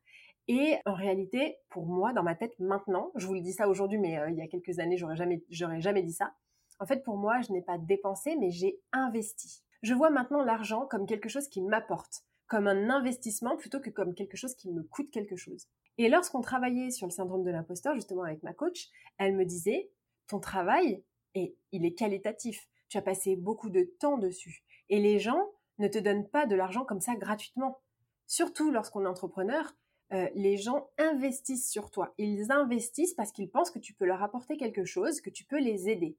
Et 0.49 0.77
en 0.87 0.95
réalité, 0.95 1.59
pour 1.69 1.85
moi, 1.85 2.15
dans 2.15 2.23
ma 2.23 2.35
tête 2.35 2.59
maintenant, 2.59 3.13
je 3.17 3.27
vous 3.27 3.35
le 3.35 3.43
dis 3.43 3.53
ça 3.53 3.69
aujourd'hui, 3.69 3.99
mais 3.99 4.19
il 4.31 4.37
y 4.37 4.41
a 4.41 4.49
quelques 4.49 4.79
années, 4.79 4.97
j'aurais 4.97 5.17
jamais, 5.17 5.45
j'aurais 5.51 5.83
jamais 5.83 6.03
dit 6.03 6.15
ça. 6.15 6.33
En 6.81 6.87
fait, 6.87 7.05
pour 7.05 7.19
moi, 7.19 7.43
je 7.43 7.53
n'ai 7.53 7.61
pas 7.61 7.77
dépensé, 7.77 8.35
mais 8.37 8.51
j'ai 8.51 8.81
investi. 8.93 9.63
Je 9.83 9.93
vois 9.93 10.09
maintenant 10.09 10.43
l'argent 10.43 10.87
comme 10.87 11.05
quelque 11.05 11.29
chose 11.29 11.49
qui 11.49 11.61
m'apporte, 11.61 12.23
comme 12.47 12.67
un 12.67 12.89
investissement 12.89 13.59
plutôt 13.59 13.81
que 13.81 13.91
comme 13.91 14.15
quelque 14.15 14.39
chose 14.39 14.55
qui 14.55 14.71
me 14.71 14.83
coûte 14.85 15.11
quelque 15.11 15.37
chose. 15.37 15.69
Et 15.99 16.09
lorsqu'on 16.09 16.41
travaillait 16.41 16.91
sur 16.91 17.07
le 17.07 17.13
syndrome 17.13 17.45
de 17.45 17.51
l'imposteur, 17.51 17.95
justement 17.95 18.23
avec 18.23 18.43
ma 18.43 18.55
coach, 18.55 18.89
elle 19.19 19.37
me 19.37 19.45
disait, 19.45 19.91
ton 20.29 20.41
travail, 20.41 21.05
et 21.35 21.55
il 21.73 21.85
est 21.85 21.93
qualitatif. 21.93 22.67
Tu 22.89 22.97
as 22.97 23.03
passé 23.03 23.37
beaucoup 23.37 23.69
de 23.69 23.83
temps 24.01 24.17
dessus. 24.17 24.65
Et 24.89 24.99
les 24.99 25.19
gens 25.19 25.47
ne 25.83 25.89
te 25.89 25.99
donnent 25.99 26.27
pas 26.27 26.47
de 26.47 26.55
l'argent 26.55 26.85
comme 26.85 27.01
ça 27.01 27.15
gratuitement. 27.17 27.81
Surtout 28.27 28.71
lorsqu'on 28.71 29.05
est 29.05 29.09
entrepreneur, 29.09 29.75
euh, 30.13 30.29
les 30.35 30.57
gens 30.57 30.89
investissent 30.99 31.71
sur 31.71 31.91
toi. 31.91 32.15
Ils 32.19 32.51
investissent 32.51 33.15
parce 33.15 33.33
qu'ils 33.33 33.51
pensent 33.51 33.71
que 33.71 33.79
tu 33.79 33.93
peux 33.93 34.07
leur 34.07 34.23
apporter 34.23 34.57
quelque 34.57 34.85
chose, 34.85 35.21
que 35.21 35.31
tu 35.31 35.45
peux 35.45 35.59
les 35.59 35.89
aider. 35.89 36.17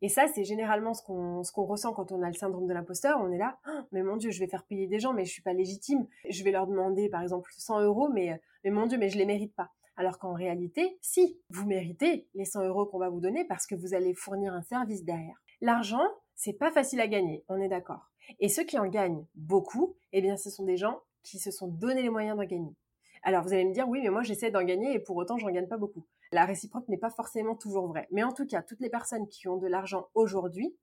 Et 0.00 0.08
ça, 0.08 0.28
c'est 0.28 0.44
généralement 0.44 0.94
ce 0.94 1.02
qu'on 1.02 1.64
ressent 1.64 1.92
quand 1.92 2.12
on 2.12 2.22
a 2.22 2.28
le 2.28 2.34
syndrome 2.34 2.68
de 2.68 2.72
l'imposteur. 2.72 3.18
On 3.20 3.32
est 3.32 3.38
là, 3.38 3.58
oh, 3.66 3.80
mais 3.90 4.04
mon 4.04 4.16
Dieu, 4.16 4.30
je 4.30 4.38
vais 4.38 4.46
faire 4.46 4.64
payer 4.64 4.86
des 4.86 5.00
gens, 5.00 5.12
mais 5.12 5.24
je 5.24 5.32
suis 5.32 5.42
pas 5.42 5.52
légitime. 5.52 6.06
Je 6.28 6.44
vais 6.44 6.52
leur 6.52 6.68
demander, 6.68 7.08
par 7.08 7.22
exemple, 7.22 7.50
100 7.56 7.82
euros, 7.82 8.08
mais 8.08 8.40
mais 8.64 8.70
mon 8.70 8.86
Dieu, 8.86 8.98
mais 8.98 9.08
je 9.08 9.18
les 9.18 9.26
mérite 9.26 9.54
pas. 9.54 9.70
Alors 9.96 10.18
qu'en 10.18 10.32
réalité, 10.32 10.98
si 11.00 11.40
vous 11.50 11.66
méritez 11.66 12.28
les 12.34 12.44
100 12.44 12.66
euros 12.66 12.86
qu'on 12.86 12.98
va 12.98 13.08
vous 13.08 13.20
donner 13.20 13.44
parce 13.44 13.66
que 13.66 13.74
vous 13.74 13.94
allez 13.94 14.14
fournir 14.14 14.54
un 14.54 14.62
service 14.62 15.04
derrière. 15.04 15.42
L'argent, 15.60 16.06
c'est 16.36 16.52
pas 16.52 16.70
facile 16.70 17.00
à 17.00 17.08
gagner, 17.08 17.44
on 17.48 17.60
est 17.60 17.68
d'accord. 17.68 18.08
Et 18.40 18.48
ceux 18.48 18.64
qui 18.64 18.78
en 18.78 18.86
gagnent 18.86 19.24
beaucoup, 19.34 19.96
eh 20.12 20.20
bien, 20.20 20.36
ce 20.36 20.50
sont 20.50 20.64
des 20.64 20.76
gens 20.76 21.00
qui 21.22 21.38
se 21.38 21.50
sont 21.50 21.68
donné 21.68 22.02
les 22.02 22.10
moyens 22.10 22.36
d'en 22.36 22.44
gagner. 22.44 22.74
Alors 23.22 23.42
vous 23.42 23.52
allez 23.52 23.64
me 23.64 23.72
dire, 23.72 23.88
oui, 23.88 24.00
mais 24.02 24.10
moi 24.10 24.22
j'essaie 24.22 24.50
d'en 24.50 24.62
gagner 24.62 24.94
et 24.94 24.98
pour 25.00 25.16
autant 25.16 25.38
j'en 25.38 25.50
gagne 25.50 25.66
pas 25.66 25.76
beaucoup. 25.76 26.06
La 26.30 26.44
réciproque 26.44 26.88
n'est 26.88 26.98
pas 26.98 27.10
forcément 27.10 27.56
toujours 27.56 27.88
vraie. 27.88 28.06
Mais 28.12 28.22
en 28.22 28.32
tout 28.32 28.46
cas, 28.46 28.62
toutes 28.62 28.80
les 28.80 28.90
personnes 28.90 29.26
qui 29.28 29.48
ont 29.48 29.56
de 29.56 29.66
l'argent 29.66 30.08
aujourd'hui, 30.14 30.76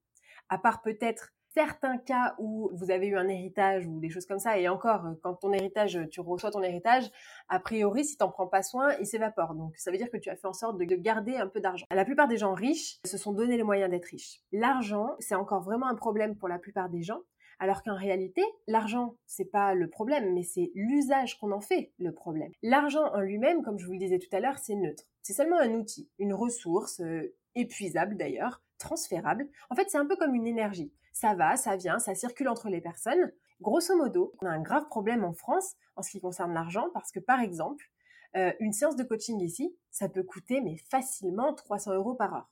à 0.48 0.58
part 0.58 0.82
peut-être 0.82 1.32
certains 1.54 1.96
cas 1.96 2.34
où 2.38 2.70
vous 2.74 2.90
avez 2.90 3.06
eu 3.06 3.16
un 3.16 3.28
héritage 3.28 3.86
ou 3.86 3.98
des 3.98 4.10
choses 4.10 4.26
comme 4.26 4.38
ça, 4.38 4.58
et 4.58 4.68
encore, 4.68 5.06
quand 5.22 5.36
ton 5.36 5.52
héritage, 5.52 5.98
tu 6.10 6.20
reçois 6.20 6.50
ton 6.50 6.62
héritage, 6.62 7.10
a 7.48 7.58
priori, 7.58 8.04
si 8.04 8.18
t'en 8.18 8.28
prends 8.28 8.46
pas 8.46 8.62
soin, 8.62 8.94
il 9.00 9.06
s'évapore. 9.06 9.54
Donc, 9.54 9.74
ça 9.78 9.90
veut 9.90 9.96
dire 9.96 10.10
que 10.10 10.18
tu 10.18 10.28
as 10.28 10.36
fait 10.36 10.46
en 10.46 10.52
sorte 10.52 10.76
de 10.76 10.84
garder 10.84 11.36
un 11.36 11.46
peu 11.46 11.60
d'argent. 11.60 11.86
La 11.90 12.04
plupart 12.04 12.28
des 12.28 12.36
gens 12.36 12.52
riches 12.52 12.98
se 13.06 13.16
sont 13.16 13.32
donné 13.32 13.56
les 13.56 13.62
moyens 13.62 13.90
d'être 13.90 14.04
riches. 14.04 14.42
L'argent, 14.52 15.16
c'est 15.18 15.34
encore 15.34 15.62
vraiment 15.62 15.86
un 15.86 15.94
problème 15.94 16.36
pour 16.36 16.48
la 16.48 16.58
plupart 16.58 16.90
des 16.90 17.02
gens, 17.02 17.22
alors 17.58 17.82
qu'en 17.82 17.96
réalité, 17.96 18.42
l'argent, 18.66 19.16
c'est 19.26 19.50
pas 19.50 19.74
le 19.74 19.88
problème, 19.88 20.34
mais 20.34 20.42
c'est 20.42 20.70
l'usage 20.74 21.38
qu'on 21.38 21.52
en 21.52 21.60
fait 21.60 21.92
le 21.98 22.12
problème. 22.12 22.52
L'argent 22.62 23.12
en 23.14 23.20
lui-même, 23.20 23.62
comme 23.62 23.78
je 23.78 23.86
vous 23.86 23.92
le 23.92 23.98
disais 23.98 24.18
tout 24.18 24.34
à 24.34 24.40
l'heure, 24.40 24.58
c'est 24.58 24.74
neutre. 24.74 25.04
C'est 25.22 25.32
seulement 25.32 25.58
un 25.58 25.74
outil, 25.74 26.10
une 26.18 26.34
ressource, 26.34 27.00
euh, 27.00 27.34
épuisable 27.54 28.16
d'ailleurs, 28.16 28.62
transférable. 28.78 29.48
En 29.70 29.74
fait, 29.74 29.88
c'est 29.88 29.98
un 29.98 30.06
peu 30.06 30.16
comme 30.16 30.34
une 30.34 30.46
énergie. 30.46 30.92
Ça 31.12 31.34
va, 31.34 31.56
ça 31.56 31.76
vient, 31.76 31.98
ça 31.98 32.14
circule 32.14 32.48
entre 32.48 32.68
les 32.68 32.82
personnes. 32.82 33.32
Grosso 33.62 33.96
modo, 33.96 34.34
on 34.40 34.46
a 34.46 34.50
un 34.50 34.60
grave 34.60 34.86
problème 34.88 35.24
en 35.24 35.32
France 35.32 35.74
en 35.96 36.02
ce 36.02 36.10
qui 36.10 36.20
concerne 36.20 36.52
l'argent 36.52 36.88
parce 36.92 37.10
que 37.10 37.20
par 37.20 37.40
exemple, 37.40 37.90
euh, 38.36 38.52
une 38.60 38.72
séance 38.72 38.96
de 38.96 39.02
coaching 39.02 39.40
ici, 39.40 39.74
ça 39.90 40.10
peut 40.10 40.22
coûter 40.22 40.60
mais 40.60 40.76
facilement 40.76 41.54
300 41.54 41.94
euros 41.94 42.14
par 42.14 42.34
heure. 42.34 42.50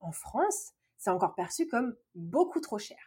En 0.00 0.12
France, 0.12 0.72
c'est 0.96 1.10
encore 1.10 1.34
perçu 1.34 1.66
comme 1.66 1.94
beaucoup 2.14 2.60
trop 2.60 2.78
cher. 2.78 3.05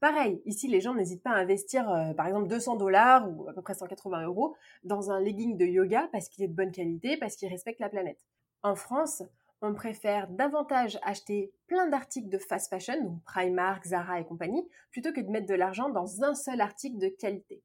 Pareil, 0.00 0.42
ici, 0.44 0.68
les 0.68 0.80
gens 0.80 0.94
n'hésitent 0.94 1.22
pas 1.22 1.30
à 1.30 1.36
investir, 1.38 1.90
euh, 1.90 2.12
par 2.12 2.26
exemple, 2.26 2.48
200 2.48 2.76
dollars 2.76 3.28
ou 3.30 3.48
à 3.48 3.54
peu 3.54 3.62
près 3.62 3.74
180 3.74 4.24
euros 4.24 4.54
dans 4.84 5.10
un 5.10 5.20
legging 5.20 5.56
de 5.56 5.64
yoga 5.64 6.08
parce 6.12 6.28
qu'il 6.28 6.44
est 6.44 6.48
de 6.48 6.54
bonne 6.54 6.70
qualité, 6.70 7.16
parce 7.16 7.36
qu'il 7.36 7.48
respecte 7.48 7.80
la 7.80 7.88
planète. 7.88 8.20
En 8.62 8.74
France, 8.74 9.22
on 9.62 9.72
préfère 9.72 10.28
davantage 10.28 10.98
acheter 11.02 11.50
plein 11.66 11.88
d'articles 11.88 12.28
de 12.28 12.36
fast 12.36 12.68
fashion, 12.68 13.02
donc 13.02 13.22
Primark, 13.24 13.84
Zara 13.86 14.20
et 14.20 14.24
compagnie, 14.24 14.68
plutôt 14.90 15.12
que 15.12 15.20
de 15.20 15.30
mettre 15.30 15.46
de 15.46 15.54
l'argent 15.54 15.88
dans 15.88 16.22
un 16.22 16.34
seul 16.34 16.60
article 16.60 16.98
de 16.98 17.08
qualité. 17.08 17.62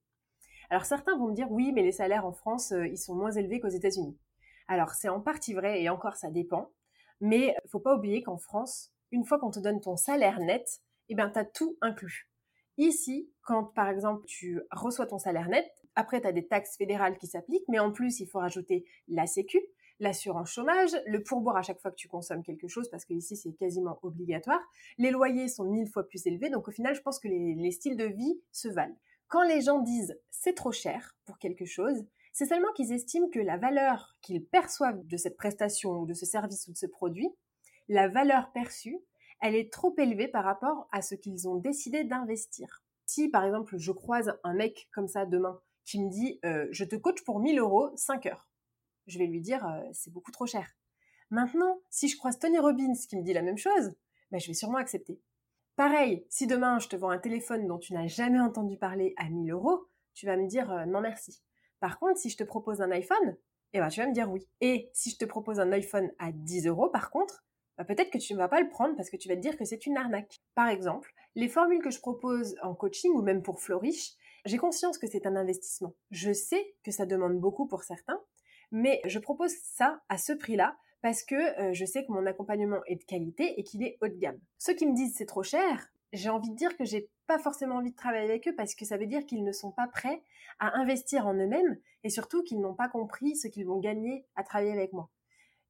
Alors 0.70 0.86
certains 0.86 1.18
vont 1.18 1.28
me 1.28 1.36
dire 1.36 1.52
oui, 1.52 1.74
mais 1.74 1.84
les 1.84 1.92
salaires 1.92 2.26
en 2.26 2.32
France, 2.32 2.72
euh, 2.72 2.88
ils 2.88 2.98
sont 2.98 3.14
moins 3.14 3.32
élevés 3.32 3.60
qu'aux 3.60 3.68
États-Unis. 3.68 4.18
Alors 4.70 4.92
c'est 4.92 5.10
en 5.10 5.20
partie 5.20 5.54
vrai 5.54 5.82
et 5.82 5.90
encore 5.90 6.16
ça 6.16 6.30
dépend, 6.30 6.72
mais 7.20 7.56
faut 7.68 7.80
pas 7.80 7.96
oublier 7.96 8.24
qu'en 8.24 8.38
France, 8.38 8.94
une 9.12 9.26
fois 9.26 9.38
qu'on 9.38 9.52
te 9.52 9.60
donne 9.60 9.82
ton 9.82 9.98
salaire 9.98 10.40
net, 10.40 10.82
eh 11.12 11.16
ben, 11.16 11.30
tu 11.30 11.40
as 11.40 11.46
tout 11.46 11.78
inclus. 11.82 12.30
Ici, 12.78 13.30
quand 13.44 13.66
par 13.66 13.90
exemple 13.90 14.26
tu 14.26 14.62
reçois 14.72 15.06
ton 15.06 15.20
salaire 15.20 15.50
net, 15.50 15.70
après 15.96 16.22
tu 16.22 16.28
as 16.28 16.32
des 16.32 16.48
taxes 16.48 16.78
fédérales 16.78 17.18
qui 17.18 17.28
s'appliquent, 17.28 17.68
mais 17.68 17.80
en 17.80 17.92
plus 17.92 18.20
il 18.20 18.28
faut 18.28 18.40
rajouter 18.40 18.86
la 19.08 19.28
sécu, 19.28 19.60
l'assurance 20.00 20.52
chômage, 20.52 20.92
le 21.06 21.22
pourboire 21.22 21.58
à 21.58 21.62
chaque 21.62 21.80
fois 21.80 21.92
que 21.92 21.98
tu 21.98 22.08
consommes 22.08 22.44
quelque 22.44 22.68
chose, 22.68 22.90
parce 22.90 23.06
que 23.06 23.14
ici 23.14 23.36
c'est 23.36 23.52
quasiment 23.54 24.00
obligatoire. 24.02 24.62
Les 24.98 25.12
loyers 25.12 25.48
sont 25.48 25.66
mille 25.66 25.88
fois 25.88 26.08
plus 26.08 26.26
élevés, 26.26 26.50
donc 26.50 26.68
au 26.68 26.72
final 26.72 26.96
je 26.96 27.02
pense 27.02 27.20
que 27.20 27.28
les 27.28 27.72
styles 27.72 27.98
de 27.98 28.06
vie 28.06 28.42
se 28.52 28.70
valent. 28.70 28.98
Quand 29.28 29.44
les 29.44 29.62
gens 29.62 29.80
disent 29.80 30.18
c'est 30.30 30.56
trop 30.56 30.72
cher 30.72 31.16
pour 31.26 31.38
quelque 31.38 31.66
chose, 31.66 32.06
c'est 32.32 32.46
seulement 32.46 32.72
qu'ils 32.74 32.94
estiment 32.94 33.30
que 33.30 33.40
la 33.40 33.58
valeur 33.58 34.16
qu'ils 34.22 34.44
perçoivent 34.44 35.06
de 35.06 35.18
cette 35.18 35.36
prestation 35.36 35.92
ou 36.00 36.06
de 36.06 36.14
ce 36.14 36.26
service 36.26 36.68
ou 36.68 36.72
de 36.72 36.78
ce 36.78 36.86
produit, 36.86 37.30
la 37.90 38.08
valeur 38.08 38.52
perçue, 38.54 38.98
elle 39.42 39.56
est 39.56 39.72
trop 39.72 39.94
élevée 39.98 40.28
par 40.28 40.44
rapport 40.44 40.88
à 40.92 41.02
ce 41.02 41.16
qu'ils 41.16 41.48
ont 41.48 41.56
décidé 41.56 42.04
d'investir. 42.04 42.84
Si 43.06 43.28
par 43.30 43.44
exemple 43.44 43.78
je 43.78 43.92
croise 43.92 44.38
un 44.44 44.54
mec 44.54 44.88
comme 44.94 45.08
ça 45.08 45.26
demain 45.26 45.60
qui 45.84 46.00
me 46.00 46.10
dit 46.10 46.40
euh, 46.46 46.68
je 46.72 46.86
te 46.86 46.96
coach 46.96 47.24
pour 47.24 47.40
1000 47.40 47.60
euros 47.60 47.90
5 47.96 48.28
heures, 48.28 48.48
je 49.08 49.18
vais 49.18 49.26
lui 49.26 49.42
dire 49.42 49.66
euh, 49.68 49.82
c'est 49.94 50.14
beaucoup 50.14 50.32
trop 50.32 50.46
cher. 50.46 50.68
Maintenant, 51.30 51.82
si 51.90 52.08
je 52.08 52.18
croise 52.18 52.40
Tony 52.40 52.60
Robbins 52.60 52.94
qui 53.10 53.18
me 53.18 53.24
dit 53.24 53.34
la 53.34 53.42
même 53.42 53.58
chose, 53.58 53.94
ben, 54.32 54.40
je 54.40 54.48
vais 54.48 54.54
sûrement 54.54 54.78
accepter. 54.78 55.20
Pareil, 55.76 56.26
si 56.30 56.46
demain 56.46 56.80
je 56.80 56.88
te 56.88 56.96
vends 56.96 57.10
un 57.10 57.18
téléphone 57.18 57.68
dont 57.68 57.80
tu 57.80 57.94
n'as 57.94 58.08
jamais 58.08 58.40
entendu 58.40 58.78
parler 58.78 59.14
à 59.18 59.30
1000 59.30 59.52
euros, 59.52 59.88
tu 60.14 60.26
vas 60.26 60.38
me 60.38 60.48
dire 60.48 60.72
euh, 60.72 60.86
non 60.86 61.02
merci. 61.02 61.42
Par 61.80 62.00
contre, 62.00 62.20
si 62.20 62.30
je 62.30 62.38
te 62.38 62.44
propose 62.44 62.82
un 62.82 62.92
iPhone, 62.92 63.38
eh 63.74 63.80
ben, 63.80 63.90
tu 63.90 64.02
vas 64.02 64.08
me 64.08 64.14
dire 64.14 64.30
oui. 64.30 64.48
Et 64.60 64.90
si 64.94 65.10
je 65.10 65.18
te 65.18 65.26
propose 65.26 65.60
un 65.60 65.72
iPhone 65.72 66.12
à 66.20 66.32
10 66.32 66.68
euros, 66.68 66.90
par 66.90 67.10
contre, 67.10 67.44
bah, 67.82 67.96
peut-être 67.96 68.12
que 68.12 68.20
tu 68.20 68.34
ne 68.34 68.38
vas 68.38 68.48
pas 68.48 68.62
le 68.62 68.70
prendre 68.70 68.96
parce 68.96 69.10
que 69.10 69.18
tu 69.18 69.28
vas 69.28 69.36
te 69.36 69.42
dire 69.42 69.58
que 69.58 69.66
c'est 69.66 69.88
une 69.88 69.98
arnaque. 69.98 70.40
Par 70.54 70.70
exemple, 70.70 71.12
les 71.34 71.48
formules 71.48 71.82
que 71.82 71.90
je 71.90 72.00
propose 72.00 72.56
en 72.62 72.76
coaching 72.76 73.12
ou 73.14 73.24
même 73.24 73.42
pour 73.42 73.60
Flourish, 73.60 74.12
j'ai 74.46 74.58
conscience 74.58 75.00
que 75.00 75.08
c'est 75.08 75.26
un 75.26 75.36
investissement. 75.36 75.96
Je 76.12 76.32
sais 76.32 76.76
que 76.84 76.92
ça 76.92 77.08
demande 77.08 77.40
beaucoup 77.40 77.66
pour 77.66 77.84
certains, 77.84 78.22
mais 78.72 79.02
je 79.06 79.18
propose 79.18 79.54
ça 79.64 80.00
à 80.10 80.20
ce 80.20 80.32
prix-là 80.32 80.78
parce 81.02 81.24
que 81.24 81.34
euh, 81.60 81.74
je 81.74 81.86
sais 81.86 82.06
que 82.06 82.12
mon 82.12 82.28
accompagnement 82.28 82.82
est 82.86 82.98
de 82.98 83.04
qualité 83.04 83.60
et 83.60 83.64
qu'il 83.64 83.82
est 83.82 83.98
haut 84.02 84.08
de 84.08 84.18
gamme. 84.18 84.40
Ceux 84.60 84.76
qui 84.76 84.86
me 84.86 84.96
disent 84.96 85.16
c'est 85.18 85.26
trop 85.26 85.42
cher, 85.42 85.88
j'ai 86.14 86.30
envie 86.30 86.52
de 86.52 86.56
dire 86.56 86.78
que 86.78 86.86
j'ai 86.86 87.10
pas 87.26 87.40
forcément 87.40 87.78
envie 87.78 87.92
de 87.92 87.96
travailler 87.96 88.30
avec 88.30 88.48
eux 88.48 88.56
parce 88.56 88.76
que 88.76 88.86
ça 88.86 88.98
veut 88.98 89.08
dire 89.08 89.26
qu'ils 89.26 89.44
ne 89.44 89.52
sont 89.52 89.72
pas 89.72 89.88
prêts 89.88 90.22
à 90.60 90.78
investir 90.80 91.26
en 91.26 91.34
eux-mêmes 91.34 91.80
et 92.04 92.10
surtout 92.10 92.44
qu'ils 92.44 92.62
n'ont 92.62 92.76
pas 92.76 92.90
compris 92.90 93.36
ce 93.36 93.48
qu'ils 93.48 93.66
vont 93.66 93.80
gagner 93.80 94.26
à 94.36 94.44
travailler 94.44 94.74
avec 94.74 94.94
moi 94.94 95.10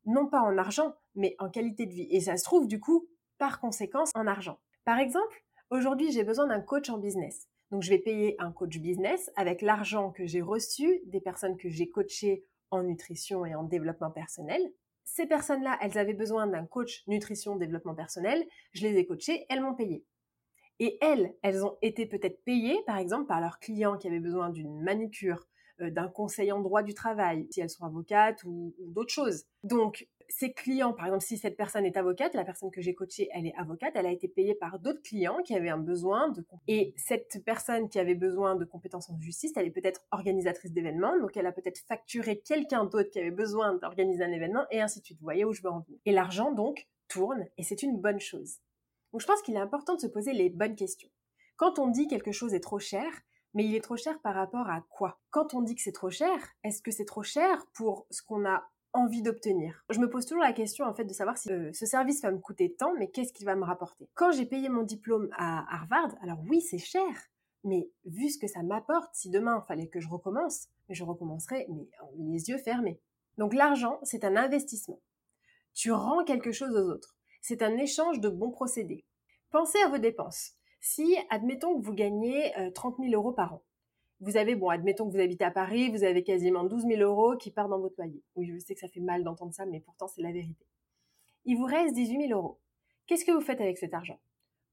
non 0.05 0.27
pas 0.27 0.41
en 0.41 0.57
argent, 0.57 0.95
mais 1.15 1.35
en 1.39 1.49
qualité 1.49 1.85
de 1.85 1.93
vie. 1.93 2.07
Et 2.11 2.21
ça 2.21 2.37
se 2.37 2.43
trouve 2.43 2.67
du 2.67 2.79
coup, 2.79 3.07
par 3.37 3.59
conséquence, 3.59 4.11
en 4.15 4.27
argent. 4.27 4.59
Par 4.85 4.99
exemple, 4.99 5.43
aujourd'hui, 5.69 6.11
j'ai 6.11 6.23
besoin 6.23 6.47
d'un 6.47 6.61
coach 6.61 6.89
en 6.89 6.97
business. 6.97 7.47
Donc, 7.71 7.83
je 7.83 7.89
vais 7.89 7.99
payer 7.99 8.35
un 8.39 8.51
coach 8.51 8.77
business 8.79 9.31
avec 9.35 9.61
l'argent 9.61 10.11
que 10.11 10.25
j'ai 10.25 10.41
reçu 10.41 11.01
des 11.05 11.21
personnes 11.21 11.57
que 11.57 11.69
j'ai 11.69 11.89
coachées 11.89 12.45
en 12.69 12.83
nutrition 12.83 13.45
et 13.45 13.55
en 13.55 13.63
développement 13.63 14.11
personnel. 14.11 14.61
Ces 15.03 15.25
personnes-là, 15.25 15.77
elles 15.81 15.97
avaient 15.97 16.13
besoin 16.13 16.47
d'un 16.47 16.65
coach 16.65 17.03
nutrition, 17.07 17.55
développement 17.55 17.95
personnel. 17.95 18.45
Je 18.73 18.87
les 18.87 18.97
ai 18.97 19.05
coachées, 19.05 19.45
elles 19.49 19.61
m'ont 19.61 19.75
payé. 19.75 20.05
Et 20.79 20.97
elles, 21.01 21.35
elles 21.43 21.63
ont 21.63 21.77
été 21.81 22.05
peut-être 22.05 22.43
payées, 22.43 22.81
par 22.85 22.97
exemple, 22.97 23.27
par 23.27 23.39
leurs 23.39 23.59
clients 23.59 23.97
qui 23.97 24.07
avaient 24.07 24.19
besoin 24.19 24.49
d'une 24.49 24.81
manicure, 24.81 25.47
d'un 25.89 26.07
conseil 26.07 26.51
en 26.51 26.59
droit 26.59 26.83
du 26.83 26.93
travail, 26.93 27.47
si 27.51 27.61
elles 27.61 27.69
sont 27.69 27.85
avocates 27.85 28.43
ou, 28.43 28.73
d'autres 28.79 29.13
choses. 29.13 29.45
Donc, 29.63 30.07
ces 30.29 30.53
clients, 30.53 30.93
par 30.93 31.07
exemple, 31.07 31.23
si 31.23 31.37
cette 31.37 31.57
personne 31.57 31.85
est 31.85 31.97
avocate, 31.97 32.33
la 32.35 32.45
personne 32.45 32.71
que 32.71 32.81
j'ai 32.81 32.93
coachée, 32.93 33.27
elle 33.33 33.47
est 33.47 33.53
avocate, 33.57 33.91
elle 33.95 34.05
a 34.05 34.11
été 34.11 34.29
payée 34.29 34.55
par 34.55 34.79
d'autres 34.79 35.01
clients 35.01 35.41
qui 35.43 35.55
avaient 35.55 35.69
un 35.69 35.77
besoin 35.77 36.29
de... 36.29 36.45
Et 36.67 36.93
cette 36.95 37.43
personne 37.43 37.89
qui 37.89 37.99
avait 37.99 38.15
besoin 38.15 38.55
de 38.55 38.63
compétences 38.63 39.09
en 39.09 39.19
justice, 39.19 39.51
elle 39.57 39.67
est 39.67 39.71
peut-être 39.71 40.01
organisatrice 40.11 40.71
d'événements, 40.71 41.19
donc 41.19 41.35
elle 41.35 41.47
a 41.47 41.51
peut-être 41.51 41.79
facturé 41.79 42.39
quelqu'un 42.39 42.85
d'autre 42.85 43.09
qui 43.09 43.19
avait 43.19 43.31
besoin 43.31 43.75
d'organiser 43.75 44.23
un 44.23 44.31
événement, 44.31 44.65
et 44.71 44.79
ainsi 44.79 45.01
de 45.01 45.05
suite. 45.05 45.19
Vous 45.19 45.25
voyez 45.25 45.43
où 45.43 45.51
je 45.51 45.61
veux 45.61 45.69
en 45.69 45.81
venir. 45.81 45.99
Et 46.05 46.13
l'argent, 46.13 46.53
donc, 46.53 46.87
tourne 47.11 47.45
et 47.57 47.63
c'est 47.63 47.83
une 47.83 47.97
bonne 47.97 48.19
chose. 48.19 48.59
Donc 49.11 49.21
je 49.21 49.27
pense 49.27 49.41
qu'il 49.41 49.55
est 49.55 49.59
important 49.59 49.95
de 49.95 50.01
se 50.01 50.07
poser 50.07 50.33
les 50.33 50.49
bonnes 50.49 50.75
questions. 50.75 51.09
Quand 51.57 51.77
on 51.77 51.87
dit 51.87 52.07
quelque 52.07 52.31
chose 52.31 52.53
est 52.53 52.61
trop 52.61 52.79
cher, 52.79 53.11
mais 53.53 53.65
il 53.65 53.75
est 53.75 53.81
trop 53.81 53.97
cher 53.97 54.19
par 54.21 54.35
rapport 54.35 54.69
à 54.69 54.81
quoi? 54.89 55.19
Quand 55.29 55.53
on 55.53 55.61
dit 55.61 55.75
que 55.75 55.81
c'est 55.81 55.91
trop 55.91 56.09
cher, 56.09 56.37
est-ce 56.63 56.81
que 56.81 56.91
c'est 56.91 57.05
trop 57.05 57.23
cher 57.23 57.65
pour 57.73 58.07
ce 58.09 58.21
qu'on 58.21 58.45
a 58.45 58.63
envie 58.93 59.21
d'obtenir? 59.21 59.83
Je 59.89 59.99
me 59.99 60.09
pose 60.09 60.25
toujours 60.25 60.43
la 60.43 60.53
question 60.53 60.85
en 60.85 60.93
fait 60.93 61.05
de 61.05 61.13
savoir 61.13 61.37
si 61.37 61.51
euh, 61.51 61.71
ce 61.73 61.85
service 61.85 62.21
va 62.21 62.31
me 62.31 62.39
coûter 62.39 62.73
tant, 62.73 62.93
mais 62.97 63.09
qu'est-ce 63.09 63.33
qu'il 63.33 63.45
va 63.45 63.55
me 63.55 63.63
rapporter? 63.63 64.09
Quand 64.13 64.31
j'ai 64.31 64.45
payé 64.45 64.69
mon 64.69 64.83
diplôme 64.83 65.29
à 65.37 65.65
Harvard, 65.73 66.15
alors 66.21 66.39
oui, 66.49 66.61
c'est 66.61 66.77
cher, 66.77 67.03
mais 67.63 67.89
vu 68.05 68.29
ce 68.29 68.39
que 68.39 68.47
ça 68.47 68.63
m'apporte, 68.63 69.13
si 69.13 69.29
demain 69.29 69.61
il 69.63 69.67
fallait 69.67 69.87
que 69.87 69.99
je 69.99 70.09
recommence, 70.09 70.67
je 70.89 71.03
recommencerai 71.03 71.67
mais 71.69 71.87
les 72.17 72.49
yeux 72.49 72.57
fermés. 72.57 72.99
Donc 73.37 73.53
l'argent, 73.53 73.99
c'est 74.03 74.23
un 74.23 74.35
investissement. 74.35 75.01
Tu 75.73 75.91
rends 75.91 76.23
quelque 76.23 76.51
chose 76.51 76.75
aux 76.75 76.89
autres. 76.91 77.15
C'est 77.41 77.61
un 77.61 77.77
échange 77.77 78.19
de 78.19 78.29
bons 78.29 78.51
procédés. 78.51 79.05
Pensez 79.51 79.79
à 79.79 79.87
vos 79.87 79.97
dépenses. 79.97 80.53
Si, 80.81 81.15
admettons 81.29 81.79
que 81.79 81.85
vous 81.85 81.93
gagnez 81.93 82.51
30 82.73 82.99
euh, 82.99 83.03
000 83.03 83.13
euros 83.13 83.31
par 83.31 83.53
an, 83.53 83.63
vous 84.19 84.37
avez, 84.37 84.55
bon, 84.55 84.69
admettons 84.69 85.07
que 85.07 85.13
vous 85.13 85.21
habitez 85.21 85.43
à 85.43 85.51
Paris, 85.51 85.89
vous 85.89 86.03
avez 86.03 86.23
quasiment 86.23 86.63
12 86.63 86.85
000 86.87 87.01
euros 87.01 87.37
qui 87.37 87.51
partent 87.51 87.69
dans 87.69 87.79
votre 87.79 87.95
loyer. 87.97 88.23
Oui, 88.35 88.47
je 88.47 88.57
sais 88.59 88.73
que 88.73 88.79
ça 88.79 88.87
fait 88.87 88.99
mal 88.99 89.23
d'entendre 89.23 89.53
ça, 89.53 89.65
mais 89.65 89.79
pourtant 89.79 90.07
c'est 90.07 90.21
la 90.21 90.31
vérité. 90.31 90.65
Il 91.45 91.57
vous 91.57 91.65
reste 91.65 91.93
18 91.93 92.27
000 92.27 92.39
euros. 92.39 92.59
Qu'est-ce 93.07 93.25
que 93.25 93.31
vous 93.31 93.41
faites 93.41 93.61
avec 93.61 93.77
cet 93.77 93.93
argent? 93.93 94.19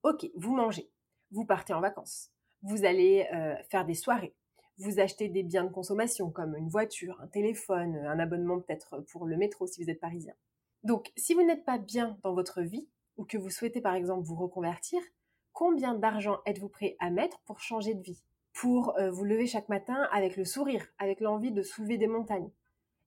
Ok, 0.03 0.31
vous 0.35 0.55
mangez, 0.55 0.91
vous 1.31 1.45
partez 1.45 1.73
en 1.75 1.81
vacances, 1.81 2.31
vous 2.63 2.85
allez 2.85 3.27
euh, 3.35 3.55
faire 3.71 3.85
des 3.85 3.95
soirées, 3.95 4.35
vous 4.79 5.01
achetez 5.01 5.29
des 5.29 5.43
biens 5.43 5.65
de 5.65 5.73
consommation 5.73 6.31
comme 6.31 6.55
une 6.55 6.69
voiture, 6.69 7.19
un 7.21 7.27
téléphone, 7.27 7.97
un 7.97 8.19
abonnement 8.19 8.61
peut-être 8.61 9.01
pour 9.11 9.27
le 9.27 9.37
métro 9.37 9.67
si 9.67 9.83
vous 9.83 9.91
êtes 9.91 10.01
parisien. 10.01 10.35
Donc, 10.85 11.11
si 11.17 11.35
vous 11.35 11.43
n'êtes 11.43 11.65
pas 11.65 11.79
bien 11.79 12.19
dans 12.23 12.35
votre 12.35 12.63
vie, 12.63 12.89
ou 13.17 13.25
que 13.25 13.37
vous 13.37 13.51
souhaitez 13.51 13.81
par 13.81 13.95
exemple 13.95 14.25
vous 14.25 14.37
reconvertir, 14.37 15.01
combien 15.59 15.95
d'argent 15.95 16.39
êtes-vous 16.47 16.69
prêt 16.69 16.95
à 17.01 17.11
mettre 17.11 17.41
pour 17.41 17.59
changer 17.59 17.93
de 17.93 18.01
vie? 18.01 18.23
Pour 18.53 18.97
euh, 18.97 19.11
vous 19.11 19.25
lever 19.25 19.49
chaque 19.49 19.69
matin 19.69 20.07
avec 20.13 20.37
le 20.37 20.45
sourire, 20.45 20.87
avec 21.01 21.19
l'envie 21.19 21.51
de 21.51 21.63
soulever 21.63 21.99
des 21.99 22.07
montagnes 22.07 22.49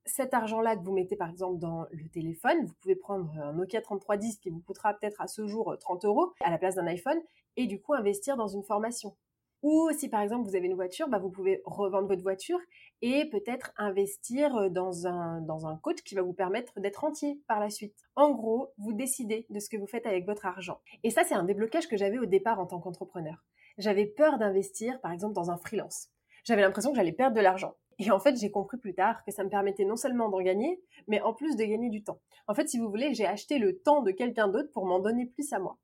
cet 0.05 0.33
argent-là 0.33 0.75
que 0.75 0.83
vous 0.83 0.93
mettez 0.93 1.15
par 1.15 1.29
exemple 1.29 1.59
dans 1.59 1.85
le 1.91 2.09
téléphone, 2.09 2.65
vous 2.65 2.73
pouvez 2.81 2.95
prendre 2.95 3.31
un 3.39 3.53
Nokia 3.53 3.81
3310 3.81 4.39
qui 4.39 4.49
vous 4.49 4.59
coûtera 4.59 4.95
peut-être 4.95 5.21
à 5.21 5.27
ce 5.27 5.45
jour 5.45 5.75
30 5.79 6.05
euros 6.05 6.33
à 6.41 6.49
la 6.49 6.57
place 6.57 6.73
d'un 6.73 6.87
iPhone 6.87 7.19
et 7.55 7.67
du 7.67 7.79
coup 7.79 7.93
investir 7.93 8.35
dans 8.35 8.47
une 8.47 8.63
formation. 8.63 9.15
Ou 9.63 9.89
si 9.91 10.09
par 10.09 10.21
exemple 10.21 10.47
vous 10.47 10.55
avez 10.55 10.65
une 10.65 10.75
voiture, 10.75 11.07
bah, 11.07 11.19
vous 11.19 11.29
pouvez 11.29 11.61
revendre 11.65 12.07
votre 12.07 12.23
voiture 12.23 12.59
et 13.01 13.29
peut-être 13.29 13.73
investir 13.77 14.71
dans 14.71 15.07
un, 15.07 15.41
dans 15.41 15.67
un 15.67 15.77
coach 15.77 16.01
qui 16.03 16.15
va 16.15 16.23
vous 16.23 16.33
permettre 16.33 16.79
d'être 16.79 17.03
entier 17.03 17.39
par 17.47 17.59
la 17.59 17.69
suite. 17.69 17.95
En 18.15 18.31
gros, 18.31 18.73
vous 18.77 18.93
décidez 18.93 19.45
de 19.49 19.59
ce 19.59 19.69
que 19.69 19.77
vous 19.77 19.87
faites 19.87 20.07
avec 20.07 20.25
votre 20.25 20.45
argent. 20.45 20.79
Et 21.03 21.11
ça, 21.11 21.23
c'est 21.23 21.35
un 21.35 21.43
déblocage 21.43 21.87
que 21.87 21.97
j'avais 21.97 22.17
au 22.17 22.25
départ 22.25 22.59
en 22.59 22.65
tant 22.65 22.79
qu'entrepreneur. 22.79 23.43
J'avais 23.77 24.05
peur 24.05 24.37
d'investir 24.37 24.99
par 25.01 25.11
exemple 25.11 25.33
dans 25.33 25.51
un 25.51 25.57
freelance. 25.57 26.09
J'avais 26.43 26.61
l'impression 26.61 26.91
que 26.91 26.97
j'allais 26.97 27.11
perdre 27.11 27.35
de 27.35 27.41
l'argent. 27.41 27.75
Et 27.99 28.09
en 28.09 28.19
fait, 28.19 28.35
j'ai 28.35 28.49
compris 28.49 28.77
plus 28.77 28.95
tard 28.95 29.23
que 29.25 29.31
ça 29.31 29.43
me 29.43 29.49
permettait 29.49 29.85
non 29.85 29.95
seulement 29.95 30.29
d'en 30.29 30.41
gagner, 30.41 30.81
mais 31.07 31.21
en 31.21 31.33
plus 31.33 31.55
de 31.55 31.63
gagner 31.63 31.89
du 31.89 32.03
temps. 32.03 32.19
En 32.47 32.55
fait, 32.55 32.67
si 32.67 32.79
vous 32.79 32.89
voulez, 32.89 33.13
j'ai 33.13 33.27
acheté 33.27 33.59
le 33.59 33.77
temps 33.77 34.01
de 34.01 34.09
quelqu'un 34.09 34.47
d'autre 34.47 34.71
pour 34.71 34.85
m'en 34.85 34.99
donner 34.99 35.27
plus 35.27 35.53
à 35.53 35.59
moi. 35.59 35.77